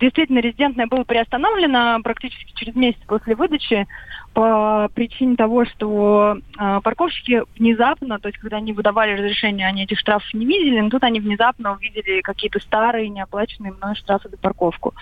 действительно, 0.00 0.40
резидентное 0.40 0.86
было 0.86 1.04
приостановлено 1.04 2.00
практически 2.02 2.52
через 2.54 2.74
месяц 2.74 3.00
после 3.06 3.34
выдачи 3.34 3.86
по 4.34 4.88
причине 4.94 5.36
того, 5.36 5.64
что 5.64 6.38
э, 6.58 6.80
парковщики 6.82 7.42
внезапно, 7.58 8.18
то 8.18 8.28
есть 8.28 8.38
когда 8.38 8.58
они 8.58 8.72
выдавали 8.72 9.12
разрешение, 9.12 9.66
они 9.66 9.84
этих 9.84 9.98
штрафов 9.98 10.32
не 10.32 10.46
видели, 10.46 10.80
но 10.80 10.90
тут 10.90 11.02
они 11.02 11.20
внезапно 11.20 11.72
увидели 11.72 12.20
какие-то 12.20 12.60
старые 12.60 13.08
неоплаченные 13.08 13.72
мной 13.72 13.96
штрафы 13.96 14.28
за 14.28 14.36
парковку. 14.36 14.94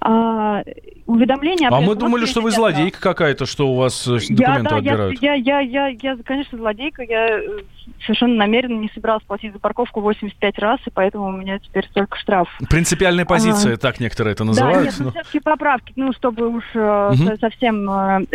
А, 0.00 0.62
уведомление... 1.06 1.68
А 1.68 1.80
мы 1.80 1.94
думали, 1.94 2.26
что 2.26 2.40
вы 2.40 2.50
злодейка 2.50 3.00
какая-то, 3.00 3.46
что 3.46 3.68
у 3.68 3.76
вас 3.76 4.06
э, 4.06 4.18
документы 4.28 4.42
я, 4.42 4.62
да, 4.62 4.76
отбирают. 4.76 5.22
Я, 5.22 5.34
я, 5.34 5.60
я, 5.60 5.86
я, 5.88 5.96
я, 6.00 6.16
конечно, 6.22 6.58
злодейка. 6.58 7.02
Я 7.02 7.38
э, 7.38 7.42
совершенно 8.02 8.34
намеренно 8.34 8.78
не 8.78 8.90
собиралась 8.94 9.24
платить 9.24 9.52
за 9.52 9.58
парковку 9.58 10.00
85 10.00 10.58
раз, 10.58 10.80
и 10.86 10.90
поэтому 10.90 11.26
у 11.26 11.32
меня 11.32 11.58
теперь 11.58 11.86
столько 11.86 12.18
штраф. 12.18 12.48
Принципиальная 12.68 13.24
позиция, 13.24 13.74
а, 13.74 13.76
так 13.78 14.00
некоторые 14.00 14.32
это 14.32 14.44
называют. 14.44 14.78
Да, 14.78 14.84
нет, 14.84 14.94
но... 14.98 15.10
все-таки 15.10 15.40
поправки, 15.40 15.92
ну, 15.96 16.12
чтобы 16.12 16.48
уж 16.48 16.64
угу. 16.74 17.36
совсем 17.40 18.26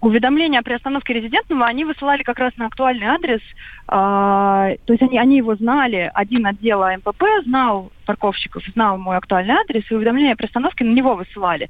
уведомления 0.00 0.60
о 0.60 0.62
приостановке 0.62 1.12
резидентного 1.12 1.66
они 1.66 1.84
высылали 1.84 2.22
как 2.22 2.38
раз 2.38 2.56
на 2.56 2.66
актуальный 2.66 3.06
адрес. 3.06 3.40
А, 3.86 4.70
то 4.84 4.92
есть 4.92 5.02
они, 5.02 5.18
они 5.18 5.36
его 5.38 5.56
знали, 5.56 6.10
один 6.14 6.46
отдел 6.46 6.84
МПП 6.84 7.24
знал 7.44 7.90
парковщиков, 8.06 8.62
знал 8.74 8.98
мой 8.98 9.16
актуальный 9.16 9.54
адрес, 9.54 9.84
и 9.90 9.94
уведомления 9.94 10.34
о 10.34 10.36
приостановке 10.36 10.84
на 10.84 10.92
него 10.92 11.14
высылали. 11.14 11.68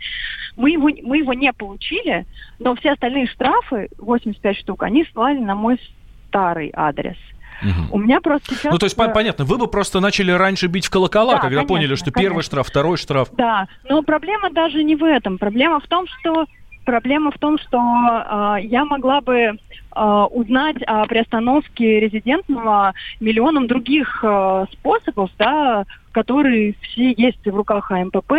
Мы 0.57 0.73
его, 0.73 0.91
мы 1.03 1.19
его 1.19 1.33
не 1.33 1.53
получили, 1.53 2.27
но 2.59 2.75
все 2.77 2.93
остальные 2.93 3.27
штрафы, 3.29 3.89
85 3.99 4.57
штук, 4.59 4.83
они 4.83 5.07
слали 5.13 5.39
на 5.39 5.55
мой 5.55 5.81
старый 6.29 6.71
адрес. 6.75 7.17
Угу. 7.63 7.97
У 7.97 7.99
меня 7.99 8.21
просто 8.21 8.55
сейчас... 8.55 8.73
Ну, 8.73 8.79
то 8.79 8.87
есть, 8.87 8.97
понятно, 8.97 9.45
вы 9.45 9.59
бы 9.59 9.67
просто 9.67 10.01
начали 10.01 10.31
раньше 10.31 10.67
бить 10.67 10.87
в 10.87 10.91
колокола, 10.91 11.35
да, 11.35 11.41
когда 11.41 11.57
конечно, 11.57 11.75
поняли, 11.75 11.95
что 11.97 12.13
конечно. 12.13 12.23
первый 12.23 12.43
штраф, 12.43 12.69
второй 12.69 12.97
штраф. 12.97 13.31
Да, 13.33 13.67
но 13.89 14.03
проблема 14.03 14.51
даже 14.51 14.85
не 14.85 14.95
в 14.95 15.03
этом. 15.03 15.39
Проблема 15.39 15.81
в 15.81 15.87
том, 15.89 16.07
что 16.07 16.47
проблема 16.89 17.31
в 17.31 17.39
том, 17.39 17.59
что 17.59 17.77
э, 17.79 18.63
я 18.63 18.87
могла 18.87 19.21
бы 19.21 19.35
э, 19.35 20.27
узнать 20.31 20.79
о 20.87 21.05
приостановке 21.05 22.01
резидентного 22.01 22.95
миллионом 23.21 23.67
других 23.67 24.25
э, 24.25 24.65
способов, 24.73 25.31
да, 25.39 25.85
которые 26.13 26.75
все 26.81 27.13
есть 27.13 27.45
в 27.45 27.55
руках 27.55 27.91
АМПП. 27.91 28.33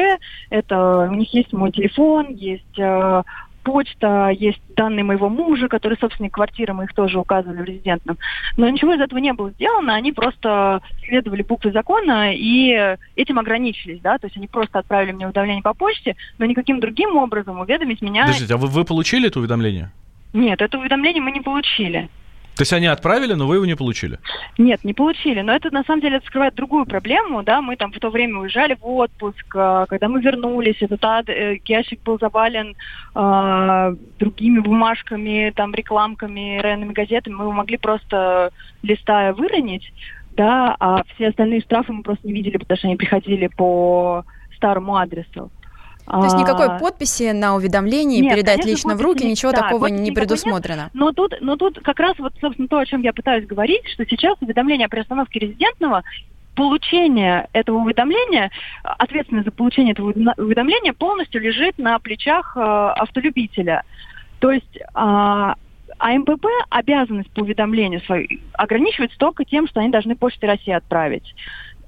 Это 0.50 1.10
у 1.12 1.14
них 1.14 1.32
есть 1.32 1.54
мой 1.54 1.72
телефон, 1.72 2.30
есть 2.30 2.80
э, 2.80 3.22
почта, 3.64 4.30
есть 4.30 4.62
данные 4.76 5.04
моего 5.04 5.30
мужа, 5.30 5.68
который 5.68 5.98
собственник 5.98 6.34
квартиры, 6.34 6.74
мы 6.74 6.86
их 6.86 6.94
тоже 6.94 7.20
указывали 7.20 7.62
в 7.62 7.66
резидентном. 7.66 8.18
Но 8.58 8.70
ничего 8.70 8.94
из 8.94 9.02
этого 9.02 9.20
не 9.20 9.34
было 9.34 9.52
сделано, 9.52 9.96
они 9.96 10.12
просто 10.12 10.82
следовали 11.06 11.44
букве 11.44 11.72
закона 11.72 12.34
и 12.34 12.98
этим 13.16 13.40
ограничились, 13.40 14.00
да, 14.02 14.18
то 14.18 14.28
есть 14.28 14.38
они 14.38 14.48
просто 14.48 14.80
отправили 14.80 15.12
мне 15.12 15.26
уведомление 15.26 15.64
по 15.64 15.74
почте, 15.74 16.16
но 16.38 16.46
никаким 16.46 16.80
другим 16.80 17.18
образом 17.18 17.60
уведомить 17.60 18.02
меня... 18.02 18.24
Подождите, 18.24 18.54
а 18.54 18.58
вы, 18.58 18.68
вы 18.68 18.86
получили 18.86 19.28
это 19.28 19.40
уведомление? 19.40 19.92
Нет, 20.34 20.62
это 20.62 20.78
уведомление 20.78 21.22
мы 21.22 21.32
не 21.32 21.42
получили. 21.42 22.10
То 22.60 22.64
есть 22.64 22.74
они 22.74 22.88
отправили, 22.88 23.36
но 23.36 23.48
вы 23.48 23.56
его 23.56 23.66
не 23.66 23.78
получили? 23.78 24.20
Нет, 24.58 24.84
не 24.84 24.94
получили. 24.94 25.40
Но 25.40 25.54
это 25.54 25.74
на 25.74 25.86
самом 25.86 26.02
деле 26.02 26.20
скрывает 26.26 26.56
другую 26.56 26.86
проблему. 26.86 27.42
Да, 27.42 27.62
мы 27.62 27.78
там 27.78 27.94
в 27.94 28.00
то 28.00 28.10
время 28.10 28.40
уезжали 28.40 28.74
в 28.74 28.86
отпуск, 28.86 29.46
а, 29.56 29.86
когда 29.86 30.10
мы 30.10 30.20
вернулись, 30.20 30.76
этот 30.82 31.02
ад, 31.06 31.30
э, 31.30 31.60
ящик 31.66 32.04
был 32.04 32.20
завален 32.20 32.76
э, 33.16 33.96
другими 34.20 34.60
бумажками, 34.60 35.54
там 35.56 35.74
рекламками, 35.74 36.60
районными 36.60 36.92
газетами. 36.92 37.34
Мы 37.34 37.46
его 37.46 37.54
могли 37.54 37.78
просто 37.78 38.52
листая 38.84 39.32
выронить, 39.32 39.94
да, 40.36 40.76
а 40.82 41.04
все 41.16 41.30
остальные 41.30 41.62
штрафы 41.62 41.94
мы 41.94 42.04
просто 42.04 42.28
не 42.28 42.34
видели, 42.34 42.58
потому 42.58 42.78
что 42.78 42.88
они 42.88 42.98
приходили 42.98 43.48
по 43.48 44.26
старому 44.58 44.98
адресу. 44.98 45.50
То 46.10 46.24
есть 46.24 46.36
никакой 46.38 46.66
а, 46.66 46.80
подписи 46.80 47.32
на 47.32 47.56
уведомлении 47.56 48.20
нет, 48.20 48.34
передать 48.34 48.62
конечно, 48.62 48.70
лично 48.70 48.96
в 48.96 49.02
руки, 49.02 49.24
ничего 49.26 49.52
да, 49.52 49.62
такого 49.62 49.86
не 49.88 50.12
предусмотрено. 50.12 50.84
Нет, 50.84 50.92
но 50.94 51.12
тут, 51.12 51.36
но 51.40 51.56
тут 51.56 51.80
как 51.82 52.00
раз 52.00 52.18
вот, 52.18 52.34
собственно, 52.42 52.68
то, 52.68 52.80
о 52.80 52.86
чем 52.86 53.02
я 53.02 53.14
пытаюсь 53.14 53.46
говорить, 53.46 53.88
что 53.94 54.06
сейчас 54.06 54.36
уведомление 54.42 54.88
о 54.88 54.90
приостановке 54.90 55.40
резидентного 55.40 56.04
получение 56.56 57.48
этого 57.54 57.78
уведомления, 57.78 58.50
ответственность 58.84 59.46
за 59.46 59.52
получение 59.52 59.94
этого 59.94 60.08
уведомления 60.38 60.94
полностью 60.94 61.42
лежит 61.42 61.78
на 61.78 62.00
плечах 62.00 62.58
э, 62.58 62.60
автолюбителя. 62.60 63.84
То 64.40 64.52
есть 64.52 64.80
а, 64.94 65.56
АМПП 66.00 66.46
обязанность 66.70 67.30
по 67.32 67.42
уведомлению 67.42 68.02
свою 68.02 68.28
ограничивается 68.54 69.18
только 69.18 69.46
тем, 69.46 69.68
что 69.68 69.80
они 69.80 69.90
должны 69.90 70.16
Почтой 70.16 70.50
России 70.50 70.74
отправить. 70.74 71.36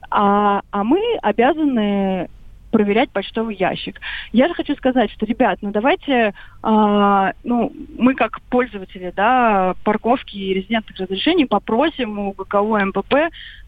А, 0.09 0.61
а 0.71 0.83
мы 0.83 1.01
обязаны 1.21 2.29
проверять 2.71 3.11
почтовый 3.11 3.55
ящик. 3.55 3.99
Я 4.31 4.47
же 4.47 4.53
хочу 4.53 4.75
сказать, 4.75 5.11
что, 5.11 5.25
ребят, 5.25 5.59
ну 5.61 5.71
давайте, 5.71 6.33
э, 6.63 7.31
ну, 7.43 7.73
мы 7.97 8.15
как 8.15 8.41
пользователи, 8.43 9.13
да, 9.15 9.75
парковки 9.83 10.37
и 10.37 10.53
резидентных 10.53 10.97
разрешений 10.97 11.45
попросим 11.45 12.17
у 12.17 12.31
ГКО 12.33 12.85
МПП, 12.85 13.15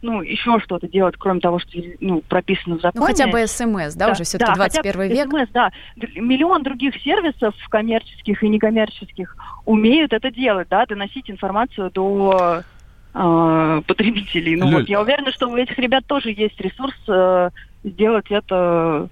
ну, 0.01 0.21
еще 0.21 0.59
что-то 0.59 0.87
делать, 0.87 1.15
кроме 1.17 1.39
того, 1.39 1.59
что, 1.59 1.77
ну, 1.99 2.21
прописано 2.21 2.77
в 2.77 2.81
законе. 2.81 2.99
Ну, 3.01 3.05
хотя 3.05 3.27
бы 3.27 3.45
СМС, 3.45 3.95
да, 3.95 4.07
да 4.07 4.11
уже 4.11 4.23
все-таки 4.23 4.51
да, 4.51 4.55
21 4.55 5.01
век. 5.03 5.29
СМС, 5.29 5.49
да. 5.53 5.71
Миллион 6.15 6.63
других 6.63 6.95
сервисов 7.01 7.55
коммерческих 7.69 8.43
и 8.43 8.49
некоммерческих 8.49 9.35
умеют 9.65 10.13
это 10.13 10.31
делать, 10.31 10.67
да, 10.69 10.85
доносить 10.85 11.29
информацию 11.29 11.91
до 11.91 12.63
э, 13.13 13.81
потребителей. 13.87 14.55
Ну, 14.55 14.65
Люль. 14.65 14.79
вот, 14.81 14.89
я 14.89 15.01
уверена, 15.01 15.31
что 15.31 15.47
у 15.47 15.55
этих 15.55 15.77
ребят 15.77 16.05
тоже 16.05 16.31
есть 16.31 16.59
ресурс 16.59 16.95
э, 17.07 17.49
сделать 17.83 18.29
это 18.29 19.09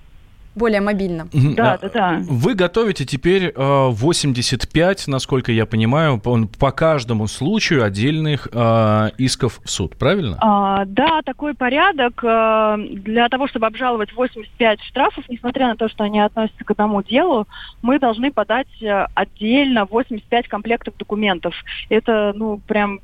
более 0.55 0.81
мобильно. 0.81 1.27
Да, 1.31 1.77
да, 1.81 1.89
да. 1.89 2.19
Вы 2.23 2.55
готовите 2.55 3.05
теперь 3.05 3.53
85, 3.55 5.07
э, 5.07 5.11
насколько 5.11 5.51
я 5.51 5.65
понимаю, 5.65 6.19
по, 6.19 6.71
каждому 6.71 7.27
случаю 7.27 7.83
отдельных 7.83 8.47
э, 8.51 9.09
исков 9.17 9.61
в 9.63 9.69
суд, 9.69 9.97
правильно? 9.97 10.37
А, 10.41 10.85
да, 10.85 11.21
такой 11.23 11.53
порядок. 11.53 12.21
Э, 12.23 12.75
для 12.77 13.29
того, 13.29 13.47
чтобы 13.47 13.67
обжаловать 13.67 14.13
85 14.13 14.81
штрафов, 14.81 15.23
несмотря 15.29 15.67
на 15.67 15.75
то, 15.75 15.87
что 15.87 16.03
они 16.03 16.19
относятся 16.19 16.63
к 16.63 16.71
одному 16.71 17.01
делу, 17.01 17.47
мы 17.81 17.99
должны 17.99 18.31
подать 18.31 18.67
отдельно 19.15 19.85
85 19.85 20.47
комплектов 20.47 20.97
документов. 20.97 21.55
Это, 21.89 22.33
ну, 22.35 22.59
прям 22.67 22.99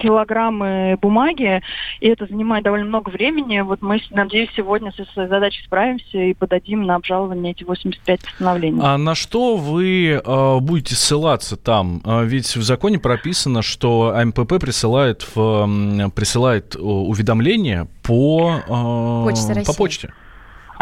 килограммы 0.00 0.98
бумаги, 1.00 1.62
и 2.00 2.08
это 2.08 2.26
занимает 2.26 2.64
довольно 2.64 2.86
много 2.86 3.10
времени. 3.10 3.60
Вот 3.60 3.82
мы, 3.82 4.00
надеюсь, 4.10 4.50
сегодня 4.56 4.92
со 4.92 5.04
своей 5.12 5.28
задачей 5.28 5.62
справимся 5.64 6.18
и 6.18 6.34
подадим 6.34 6.84
на 6.84 6.96
обжалование 6.96 7.52
эти 7.52 7.64
85 7.64 8.24
постановлений. 8.24 8.80
А 8.82 8.96
на 8.98 9.14
что 9.14 9.56
вы 9.56 10.20
э, 10.24 10.58
будете 10.60 10.94
ссылаться 10.94 11.56
там? 11.56 12.00
А, 12.04 12.22
ведь 12.22 12.56
в 12.56 12.62
законе 12.62 12.98
прописано, 12.98 13.62
что 13.62 14.14
АМПП 14.16 14.58
присылает, 14.60 15.26
в, 15.34 16.10
присылает 16.14 16.76
уведомления 16.76 17.88
по, 18.02 18.60
э, 18.66 19.24
почте 19.24 19.62
по 19.64 19.74
почте. 19.74 20.12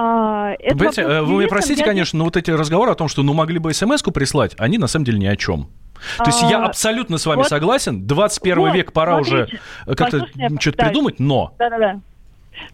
А, 0.00 0.52
это 0.60 1.02
э, 1.02 1.22
вы 1.22 1.38
меня 1.38 1.48
простите, 1.48 1.84
конечно, 1.84 2.18
но 2.18 2.24
вот 2.24 2.36
эти 2.36 2.52
разговоры 2.52 2.92
о 2.92 2.94
том, 2.94 3.08
что 3.08 3.24
ну 3.24 3.34
могли 3.34 3.58
бы 3.58 3.74
смс-ку 3.74 4.12
прислать, 4.12 4.54
они 4.56 4.78
на 4.78 4.86
самом 4.86 5.04
деле 5.04 5.18
ни 5.18 5.26
о 5.26 5.36
чем. 5.36 5.68
То 6.18 6.26
есть 6.26 6.42
я 6.42 6.62
а, 6.62 6.66
абсолютно 6.66 7.18
с 7.18 7.26
вами 7.26 7.38
вот, 7.38 7.48
согласен. 7.48 8.06
21 8.06 8.58
вот, 8.58 8.74
век 8.74 8.92
пора 8.92 9.22
смотрите, 9.22 9.60
уже 9.86 9.94
как-то 9.96 10.26
что-то 10.60 10.84
придумать, 10.84 11.20
но... 11.20 11.54
Да-да-да. 11.58 12.00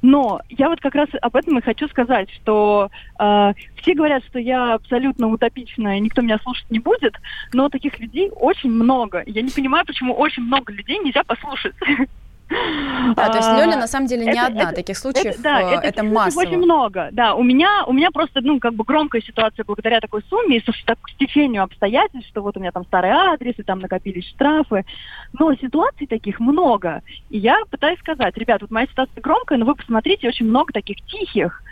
Но 0.03 0.41
я 0.49 0.69
вот 0.69 0.81
как 0.81 0.95
раз 0.95 1.09
об 1.21 1.37
этом 1.37 1.59
и 1.59 1.63
хочу 1.63 1.89
сказать, 1.89 2.31
что 2.31 2.91
э, 3.19 3.53
все 3.83 3.95
говорят, 3.95 4.25
что 4.25 4.39
я 4.39 4.75
абсолютно 4.75 5.29
утопичная, 5.29 5.99
никто 5.99 6.23
меня 6.23 6.39
слушать 6.39 6.71
не 6.71 6.79
будет, 6.79 7.15
но 7.53 7.69
таких 7.69 7.99
людей 7.99 8.31
очень 8.35 8.71
много. 8.71 9.23
Я 9.27 9.43
не 9.43 9.51
понимаю, 9.51 9.85
почему 9.85 10.15
очень 10.15 10.43
много 10.43 10.73
людей 10.73 10.99
нельзя 10.99 11.23
послушать. 11.25 11.75
Да, 12.49 13.29
то 13.31 13.39
есть 13.39 13.49
Лёля 13.49 13.77
на 13.77 13.87
самом 13.87 14.07
деле 14.07 14.25
не 14.25 14.33
это, 14.33 14.47
одна, 14.47 14.63
это, 14.65 14.75
таких 14.75 14.99
случаев 14.99 15.35
это, 15.35 15.43
да, 15.43 15.63
э, 15.63 15.75
это, 15.77 15.87
это 15.87 16.03
массово. 16.03 16.43
очень 16.43 16.59
много, 16.59 17.09
да. 17.13 17.35
У 17.35 17.43
меня, 17.43 17.85
у 17.87 17.93
меня 17.93 18.11
просто, 18.11 18.41
ну, 18.43 18.61
как 18.61 18.75
бы 18.75 18.85
громкая 18.85 19.23
ситуация 19.23 19.65
благодаря 19.65 20.01
такой 20.01 20.23
сумме 20.29 20.59
и 20.59 20.65
так, 20.85 20.99
стечению 21.15 21.63
обстоятельств, 21.63 22.29
что 22.29 22.43
вот 22.43 22.57
у 22.57 22.61
меня 22.61 22.73
там 22.73 22.85
старый 22.85 23.11
адрес, 23.11 23.55
и 23.57 23.63
там 23.63 23.79
накопились 23.79 24.29
штрафы. 24.29 24.85
Но 25.39 25.55
ситуаций 25.55 26.07
таких 26.07 26.39
много. 26.41 27.03
И 27.31 27.39
я 27.39 27.63
пытаюсь 27.71 27.99
сказать, 28.01 28.37
ребят, 28.37 28.61
вот 28.61 28.71
моя 28.71 28.87
ситуация 28.87 29.21
громкая, 29.21 29.59
но 29.59 29.65
вы 29.65 29.75
посмотрите, 29.75 30.29
очень 30.29 30.47
много 30.47 30.73
таких 30.73 31.01
тихих. 31.07 31.63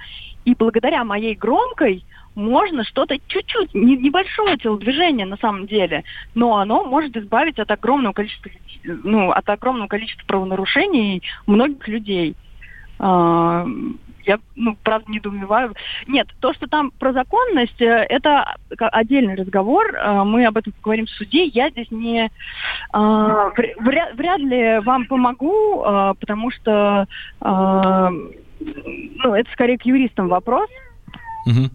И 0.44 0.54
благодаря 0.54 1.04
моей 1.04 1.34
громкой 1.34 2.04
можно 2.34 2.84
что-то 2.84 3.16
чуть-чуть, 3.26 3.74
небольшое 3.74 4.56
телодвижение 4.56 5.26
на 5.26 5.36
самом 5.36 5.66
деле, 5.66 6.04
но 6.34 6.56
оно 6.56 6.84
может 6.84 7.16
избавить 7.16 7.58
от 7.58 7.70
огромного 7.70 8.12
количества, 8.12 8.50
ну, 8.84 9.30
от 9.30 9.48
огромного 9.48 9.88
количества 9.88 10.24
правонарушений 10.26 11.22
многих 11.46 11.86
людей. 11.88 12.36
А, 12.98 13.66
я, 14.24 14.38
ну, 14.54 14.76
правда, 14.82 15.10
недоумеваю. 15.10 15.74
Нет, 16.06 16.28
то, 16.40 16.52
что 16.52 16.66
там 16.66 16.90
про 16.92 17.12
законность, 17.12 17.80
э, 17.80 18.06
это 18.08 18.54
отдельный 18.78 19.34
разговор. 19.34 19.94
Э, 19.94 20.22
мы 20.24 20.46
об 20.46 20.56
этом 20.56 20.72
поговорим 20.72 21.06
в 21.06 21.10
суде. 21.10 21.44
Я 21.46 21.70
здесь 21.70 21.90
не... 21.90 22.30
Э, 22.94 23.50
вряд, 23.80 24.14
вряд 24.14 24.40
ли 24.40 24.78
вам 24.80 25.06
помогу, 25.06 25.82
потому 26.20 26.50
что 26.50 27.06
ну, 28.60 29.34
это 29.34 29.50
скорее 29.52 29.76
к 29.78 29.84
юристам 29.84 30.28
вопрос. 30.28 30.68
Угу. 31.46 31.68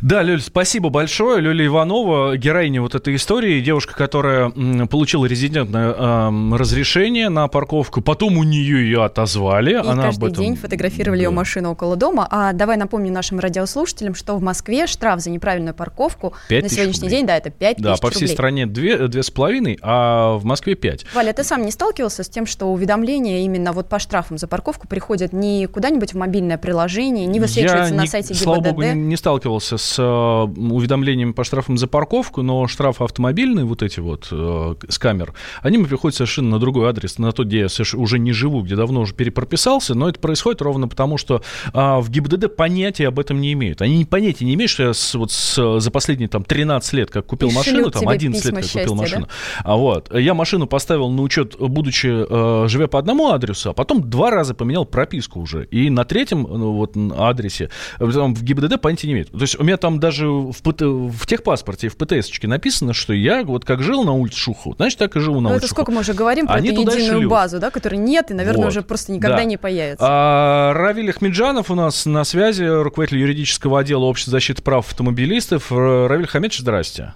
Да, 0.00 0.22
Люль, 0.22 0.40
спасибо 0.40 0.90
большое. 0.90 1.40
Люля 1.40 1.66
Иванова, 1.66 2.36
героиня 2.36 2.82
вот 2.82 2.94
этой 2.94 3.16
истории, 3.16 3.60
девушка, 3.60 3.94
которая 3.94 4.50
получила 4.86 5.26
резидентное 5.26 5.92
э, 5.92 6.56
разрешение 6.56 7.28
на 7.28 7.48
парковку, 7.48 8.00
потом 8.00 8.38
у 8.38 8.42
нее 8.42 8.84
ее 8.84 9.04
отозвали. 9.04 9.72
И 9.72 9.74
Она 9.74 10.04
каждый 10.04 10.26
об 10.26 10.32
этом... 10.32 10.44
день 10.44 10.56
фотографировали 10.56 11.20
да. 11.20 11.24
ее 11.24 11.30
машину 11.30 11.70
около 11.72 11.96
дома. 11.96 12.26
А 12.30 12.52
давай 12.52 12.76
напомню 12.76 13.12
нашим 13.12 13.38
радиослушателям, 13.38 14.14
что 14.14 14.34
в 14.36 14.42
Москве 14.42 14.86
штраф 14.86 15.20
за 15.20 15.30
неправильную 15.30 15.74
парковку 15.74 16.34
на 16.50 16.68
сегодняшний 16.68 17.02
рублей. 17.08 17.10
день, 17.10 17.26
да, 17.26 17.36
это 17.36 17.50
5 17.50 17.76
Да, 17.78 17.96
по 17.96 18.10
всей 18.10 18.22
рублей. 18.22 18.34
стране 18.34 18.66
2, 18.66 18.82
2,5, 19.08 19.78
а 19.82 20.36
в 20.36 20.44
Москве 20.44 20.74
5. 20.74 21.06
Валя, 21.14 21.32
ты 21.32 21.44
сам 21.44 21.64
не 21.64 21.70
сталкивался 21.70 22.22
с 22.22 22.28
тем, 22.28 22.46
что 22.46 22.66
уведомления 22.66 23.44
именно 23.44 23.72
вот 23.72 23.88
по 23.88 23.98
штрафам 23.98 24.38
за 24.38 24.46
парковку 24.46 24.86
приходят 24.88 25.32
не 25.32 25.66
куда-нибудь 25.66 26.12
в 26.12 26.16
мобильное 26.16 26.58
приложение, 26.58 27.26
не 27.26 27.40
высвечиваются 27.40 27.92
Я 27.92 27.96
на 27.96 28.02
не, 28.02 28.08
сайте 28.08 28.28
ГИБДД? 28.34 28.42
Слава 28.42 28.60
богу, 28.60 28.82
не 28.82 29.16
сталкивался 29.16 29.78
с 29.78 29.85
с 29.86 30.02
уведомлениями 30.02 31.32
по 31.32 31.44
штрафам 31.44 31.78
за 31.78 31.86
парковку, 31.86 32.42
но 32.42 32.66
штрафы 32.66 33.04
автомобильные, 33.04 33.64
вот 33.64 33.82
эти 33.82 34.00
вот 34.00 34.26
с 34.26 34.98
камер, 34.98 35.32
они 35.62 35.78
мне 35.78 35.86
приходят 35.86 36.16
совершенно 36.16 36.50
на 36.50 36.58
другой 36.58 36.88
адрес, 36.88 37.18
на 37.18 37.32
тот, 37.32 37.46
где 37.46 37.60
я 37.60 37.68
уже 37.94 38.18
не 38.18 38.32
живу, 38.32 38.62
где 38.62 38.76
давно 38.76 39.00
уже 39.00 39.14
перепрописался, 39.14 39.94
но 39.94 40.08
это 40.08 40.18
происходит 40.18 40.62
ровно 40.62 40.88
потому, 40.88 41.18
что 41.18 41.42
в 41.72 42.06
ГИБДД 42.08 42.54
понятия 42.54 43.08
об 43.08 43.18
этом 43.18 43.40
не 43.40 43.52
имеют. 43.52 43.82
Они 43.82 44.04
понятия 44.04 44.44
не 44.44 44.54
имеют, 44.54 44.70
что 44.70 44.84
я 44.84 44.94
с, 44.94 45.14
вот 45.14 45.30
с, 45.30 45.80
за 45.80 45.90
последние 45.90 46.28
там 46.28 46.44
13 46.44 46.92
лет, 46.94 47.10
как 47.10 47.26
купил 47.26 47.48
и 47.48 47.52
машину, 47.52 47.90
там 47.90 48.08
11 48.08 48.44
лет, 48.44 48.54
как 48.54 48.64
счастья, 48.64 48.80
купил 48.80 48.94
машину, 48.94 49.26
да? 49.26 49.62
а 49.64 49.76
вот, 49.76 50.14
я 50.14 50.34
машину 50.34 50.66
поставил 50.66 51.10
на 51.10 51.22
учет, 51.22 51.56
будучи, 51.58 52.08
э, 52.08 52.68
живя 52.68 52.88
по 52.88 52.98
одному 52.98 53.28
адресу, 53.30 53.70
а 53.70 53.72
потом 53.72 54.08
два 54.08 54.30
раза 54.30 54.54
поменял 54.54 54.84
прописку 54.84 55.40
уже. 55.40 55.66
И 55.66 55.90
на 55.90 56.04
третьем 56.04 56.42
ну, 56.42 56.72
вот, 56.72 56.96
адресе 57.16 57.70
там, 57.98 58.34
в 58.34 58.42
ГИБДД 58.42 58.80
понятия 58.80 59.06
не 59.06 59.14
имеет. 59.14 59.30
То 59.30 59.40
есть 59.40 59.58
у 59.58 59.64
меня 59.64 59.75
там 59.76 60.00
даже 60.00 60.28
в, 60.28 60.56
ПТ, 60.62 60.82
в 60.82 61.26
техпаспорте, 61.26 61.88
в 61.88 61.96
ПТС-очке 61.96 62.46
написано, 62.46 62.92
что 62.92 63.12
я 63.12 63.44
вот 63.44 63.64
как 63.64 63.82
жил 63.82 64.04
на 64.04 64.12
улице 64.12 64.38
Шухова, 64.38 64.76
значит, 64.76 64.98
так 64.98 65.16
и 65.16 65.20
живу 65.20 65.36
на 65.36 65.48
Но 65.48 65.50
улице 65.50 65.66
это 65.66 65.74
сколько 65.74 65.92
мы 65.92 66.00
уже 66.00 66.14
говорим 66.14 66.46
про 66.46 66.56
Они 66.56 66.70
эту 66.70 66.82
единую 66.82 67.18
шлют. 67.18 67.30
базу, 67.30 67.58
да, 67.58 67.70
которой 67.70 67.96
нет 67.96 68.30
и, 68.30 68.34
наверное, 68.34 68.64
вот. 68.64 68.70
уже 68.70 68.82
просто 68.82 69.12
никогда 69.12 69.38
да. 69.38 69.44
не 69.44 69.56
появится. 69.56 70.06
А, 70.08 70.72
Равиль 70.72 71.10
Ахмеджанов 71.10 71.70
у 71.70 71.74
нас 71.74 72.06
на 72.06 72.24
связи, 72.24 72.64
руководитель 72.64 73.18
юридического 73.18 73.80
отдела 73.80 74.04
Общества 74.04 74.32
защиты 74.32 74.62
прав 74.62 74.86
автомобилистов. 74.88 75.70
Равиль 75.70 76.26
Хамедович, 76.26 76.60
здрасте. 76.60 77.12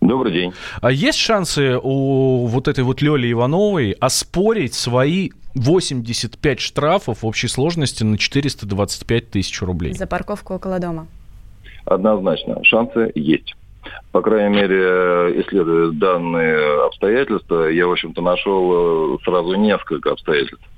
Добрый 0.00 0.32
день. 0.32 0.52
А 0.80 0.90
есть 0.90 1.18
шансы 1.18 1.78
у 1.82 2.46
вот 2.46 2.68
этой 2.68 2.84
вот 2.84 3.02
Лёли 3.02 3.30
Ивановой 3.30 3.92
оспорить 3.92 4.74
свои 4.74 5.30
85 5.54 6.60
штрафов 6.60 7.22
в 7.22 7.26
общей 7.26 7.48
сложности 7.48 8.02
на 8.02 8.16
425 8.16 9.30
тысяч 9.30 9.60
рублей? 9.62 9.92
За 9.94 10.06
парковку 10.06 10.54
около 10.54 10.78
дома. 10.78 11.06
Однозначно, 11.84 12.62
шансы 12.64 13.10
есть. 13.14 13.54
По 14.12 14.20
крайней 14.20 14.56
мере, 14.56 15.40
исследуя 15.40 15.90
данные 15.92 16.86
обстоятельства, 16.86 17.68
я, 17.68 17.86
в 17.86 17.92
общем-то, 17.92 18.20
нашел 18.22 19.14
э, 19.14 19.18
сразу 19.24 19.54
несколько 19.54 20.12
обстоятельств. 20.12 20.68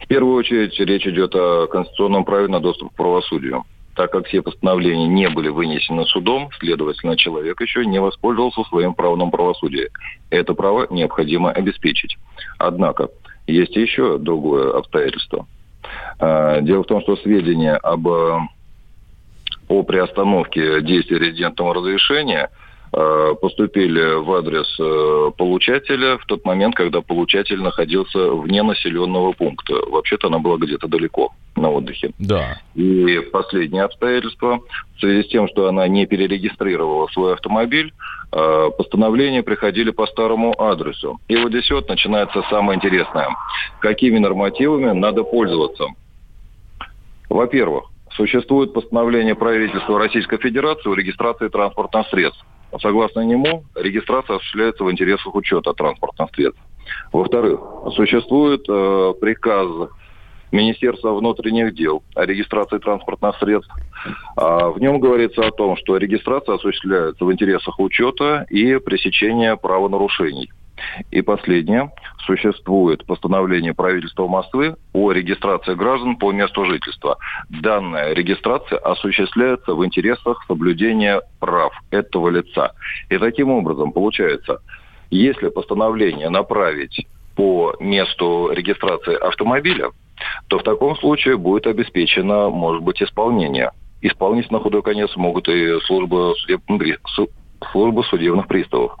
В 0.00 0.06
первую 0.06 0.36
очередь 0.36 0.78
речь 0.78 1.06
идет 1.06 1.34
о 1.34 1.66
конституционном 1.66 2.24
праве 2.24 2.48
на 2.48 2.60
доступ 2.60 2.92
к 2.92 2.96
правосудию 2.96 3.64
так 3.96 4.12
как 4.12 4.26
все 4.26 4.42
постановления 4.42 5.08
не 5.08 5.28
были 5.30 5.48
вынесены 5.48 6.04
судом, 6.04 6.50
следовательно, 6.60 7.16
человек 7.16 7.60
еще 7.62 7.84
не 7.86 7.98
воспользовался 7.98 8.62
своим 8.64 8.94
правом 8.94 9.20
на 9.20 9.30
правосудие. 9.30 9.88
Это 10.30 10.54
право 10.54 10.86
необходимо 10.90 11.50
обеспечить. 11.50 12.18
Однако, 12.58 13.08
есть 13.46 13.74
еще 13.74 14.18
другое 14.18 14.76
обстоятельство. 14.76 15.46
А, 16.18 16.60
дело 16.60 16.82
в 16.82 16.86
том, 16.86 17.00
что 17.00 17.16
сведения 17.16 17.74
об 17.74 18.06
о 19.68 19.82
приостановке 19.82 20.80
действия 20.82 21.18
резидентного 21.18 21.74
разрешения– 21.74 22.50
Э, 22.92 23.34
поступили 23.40 24.14
в 24.22 24.32
адрес 24.32 24.66
э, 24.80 25.30
получателя 25.36 26.16
в 26.16 26.24
тот 26.24 26.46
момент, 26.46 26.74
когда 26.74 27.02
получатель 27.02 27.60
находился 27.60 28.30
вне 28.30 28.62
населенного 28.62 29.32
пункта. 29.32 29.74
Вообще-то 29.74 30.28
она 30.28 30.38
была 30.38 30.56
где-то 30.56 30.88
далеко 30.88 31.34
на 31.56 31.70
отдыхе. 31.70 32.12
Да. 32.18 32.58
И 32.74 33.18
последнее 33.32 33.82
обстоятельство, 33.82 34.60
в 34.96 35.00
связи 35.00 35.24
с 35.24 35.28
тем, 35.28 35.46
что 35.48 35.68
она 35.68 35.86
не 35.88 36.06
перерегистрировала 36.06 37.08
свой 37.08 37.34
автомобиль, 37.34 37.92
э, 38.32 38.70
постановления 38.78 39.42
приходили 39.42 39.90
по 39.90 40.06
старому 40.06 40.54
адресу. 40.58 41.20
И 41.28 41.36
вот 41.36 41.50
здесь 41.50 41.70
вот 41.70 41.88
начинается 41.90 42.42
самое 42.48 42.76
интересное. 42.78 43.28
Какими 43.80 44.18
нормативами 44.18 44.92
надо 44.92 45.22
пользоваться? 45.22 45.88
Во-первых, 47.28 47.90
существует 48.16 48.72
постановление 48.72 49.34
правительства 49.34 49.98
Российской 49.98 50.38
Федерации 50.38 50.90
о 50.90 50.94
регистрации 50.94 51.48
транспортных 51.48 52.08
средств. 52.08 52.44
Согласно 52.80 53.20
нему, 53.20 53.64
регистрация 53.74 54.36
осуществляется 54.36 54.84
в 54.84 54.90
интересах 54.90 55.34
учета 55.34 55.72
транспортных 55.72 56.30
средств. 56.34 56.60
Во-вторых, 57.12 57.60
существует 57.94 58.64
э, 58.68 59.14
приказ 59.20 59.90
Министерства 60.52 61.12
внутренних 61.14 61.74
дел 61.74 62.02
о 62.14 62.24
регистрации 62.24 62.78
транспортных 62.78 63.36
средств. 63.38 63.72
А 64.36 64.70
в 64.70 64.78
нем 64.78 65.00
говорится 65.00 65.46
о 65.46 65.50
том, 65.50 65.76
что 65.76 65.96
регистрация 65.96 66.56
осуществляется 66.56 67.24
в 67.24 67.32
интересах 67.32 67.78
учета 67.78 68.46
и 68.50 68.78
пресечения 68.78 69.56
правонарушений. 69.56 70.50
И 71.10 71.22
последнее. 71.22 71.90
Существует 72.26 73.06
постановление 73.06 73.74
правительства 73.74 74.26
Москвы 74.26 74.76
о 74.92 75.12
регистрации 75.12 75.74
граждан 75.74 76.16
по 76.16 76.32
месту 76.32 76.64
жительства. 76.64 77.18
Данная 77.48 78.12
регистрация 78.14 78.78
осуществляется 78.78 79.74
в 79.74 79.84
интересах 79.84 80.44
соблюдения 80.46 81.22
прав 81.40 81.72
этого 81.90 82.28
лица. 82.28 82.72
И 83.08 83.18
таким 83.18 83.50
образом, 83.50 83.92
получается, 83.92 84.60
если 85.10 85.48
постановление 85.48 86.28
направить 86.28 87.06
по 87.36 87.74
месту 87.78 88.50
регистрации 88.52 89.14
автомобиля, 89.14 89.90
то 90.48 90.58
в 90.58 90.62
таком 90.62 90.96
случае 90.96 91.36
будет 91.36 91.66
обеспечено, 91.66 92.48
может 92.48 92.82
быть, 92.82 93.02
исполнение. 93.02 93.70
Исполнить 94.00 94.50
на 94.50 94.58
худой 94.58 94.82
конец 94.82 95.14
могут 95.16 95.48
и 95.48 95.78
службы 95.80 96.34
службы 97.72 98.04
судебных 98.04 98.46
приставов. 98.46 98.96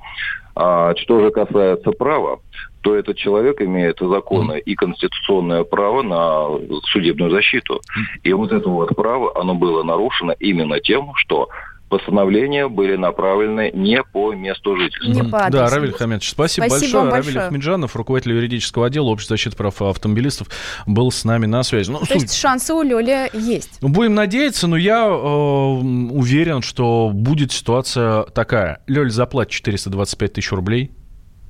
А 0.58 0.94
что 0.96 1.20
же 1.20 1.30
касается 1.30 1.92
права, 1.92 2.40
то 2.80 2.96
этот 2.96 3.18
человек 3.18 3.60
имеет 3.60 3.98
законное 4.00 4.56
и 4.56 4.74
конституционное 4.74 5.64
право 5.64 6.02
на 6.02 6.48
судебную 6.84 7.30
защиту. 7.30 7.82
И 8.22 8.32
вот 8.32 8.52
это 8.52 8.66
вот 8.70 8.96
право, 8.96 9.38
оно 9.38 9.54
было 9.54 9.82
нарушено 9.82 10.32
именно 10.40 10.80
тем, 10.80 11.12
что 11.16 11.50
постановления 11.88 12.68
были 12.68 12.96
направлены 12.96 13.70
не 13.72 14.02
по 14.02 14.32
месту 14.34 14.76
жительства. 14.76 15.10
Не 15.10 15.22
по 15.22 15.48
да, 15.50 15.68
Равиль 15.68 15.92
Хамедович, 15.92 16.30
спасибо, 16.30 16.66
спасибо 16.66 17.00
большое. 17.00 17.10
большое. 17.10 17.34
Равиль 17.34 17.46
Ахмеджанов, 17.46 17.96
руководитель 17.96 18.32
юридического 18.32 18.86
отдела 18.86 19.06
Общества 19.06 19.34
защиты 19.34 19.56
прав 19.56 19.80
автомобилистов, 19.82 20.48
был 20.86 21.10
с 21.10 21.24
нами 21.24 21.46
на 21.46 21.62
связи. 21.62 21.90
Ну, 21.90 21.98
То 22.00 22.06
суть... 22.06 22.22
есть 22.22 22.36
шансы 22.36 22.72
у 22.74 22.82
Лёли 22.82 23.30
есть? 23.32 23.78
Ну, 23.80 23.88
будем 23.88 24.14
надеяться, 24.14 24.66
но 24.66 24.76
я 24.76 25.06
э, 25.06 25.10
уверен, 25.10 26.62
что 26.62 27.10
будет 27.12 27.52
ситуация 27.52 28.24
такая. 28.24 28.80
Лёль 28.86 29.10
заплатит 29.10 29.52
425 29.52 30.32
тысяч 30.32 30.52
рублей, 30.52 30.90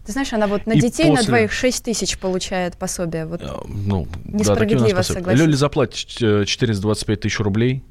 ты 0.06 0.12
знаешь, 0.12 0.32
она 0.32 0.46
вот 0.46 0.66
на 0.66 0.72
и 0.72 0.80
детей 0.80 1.08
после... 1.08 1.22
на 1.22 1.22
двоих 1.24 1.52
6 1.52 1.84
тысяч 1.84 2.16
получает 2.18 2.76
пособие. 2.76 3.26
Вот 3.26 3.42
а, 3.42 3.62
ну, 3.66 4.06
несправедливо, 4.24 4.98
да, 4.98 5.02
согласен. 5.02 5.40
Лёля 5.40 5.56
заплатит 5.56 6.06
425 6.46 7.20
тысяч 7.20 7.40
рублей, 7.40 7.82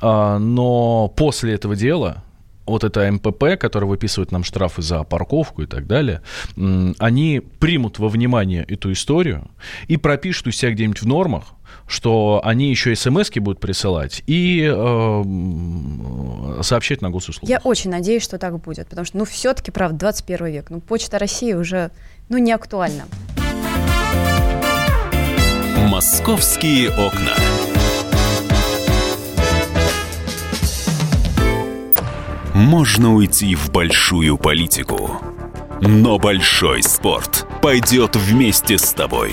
а, 0.00 0.38
но 0.38 1.08
после 1.08 1.54
этого 1.54 1.74
дела 1.74 2.22
вот 2.66 2.84
это 2.84 3.10
МПП, 3.10 3.58
который 3.58 3.84
выписывает 3.84 4.32
нам 4.32 4.44
штрафы 4.44 4.82
за 4.82 5.04
парковку 5.04 5.62
и 5.62 5.66
так 5.66 5.86
далее, 5.86 6.22
они 6.98 7.40
примут 7.58 7.98
во 7.98 8.08
внимание 8.08 8.64
эту 8.64 8.92
историю 8.92 9.50
и 9.86 9.96
пропишут 9.96 10.46
у 10.46 10.50
себя 10.50 10.72
где-нибудь 10.72 11.02
в 11.02 11.06
нормах, 11.06 11.44
что 11.86 12.40
они 12.44 12.70
еще 12.70 12.94
смс 12.96 13.30
будут 13.36 13.60
присылать 13.60 14.22
и 14.26 14.64
э, 14.66 16.62
сообщать 16.62 17.02
на 17.02 17.10
госуслугах. 17.10 17.48
Я 17.48 17.60
очень 17.64 17.90
надеюсь, 17.90 18.22
что 18.22 18.38
так 18.38 18.58
будет, 18.60 18.88
потому 18.88 19.04
что, 19.04 19.18
ну, 19.18 19.24
все-таки, 19.24 19.70
правда, 19.70 19.98
21 19.98 20.46
век. 20.46 20.70
Ну, 20.70 20.80
Почта 20.80 21.18
России 21.18 21.52
уже, 21.52 21.90
ну, 22.28 22.38
не 22.38 22.52
актуальна. 22.52 23.04
Московские 25.88 26.90
окна. 26.90 27.34
Можно 32.54 33.14
уйти 33.14 33.56
в 33.56 33.70
большую 33.70 34.38
политику, 34.38 35.20
но 35.80 36.18
большой 36.18 36.82
спорт 36.82 37.46
пойдет 37.60 38.14
вместе 38.14 38.78
с 38.78 38.92
тобой. 38.92 39.32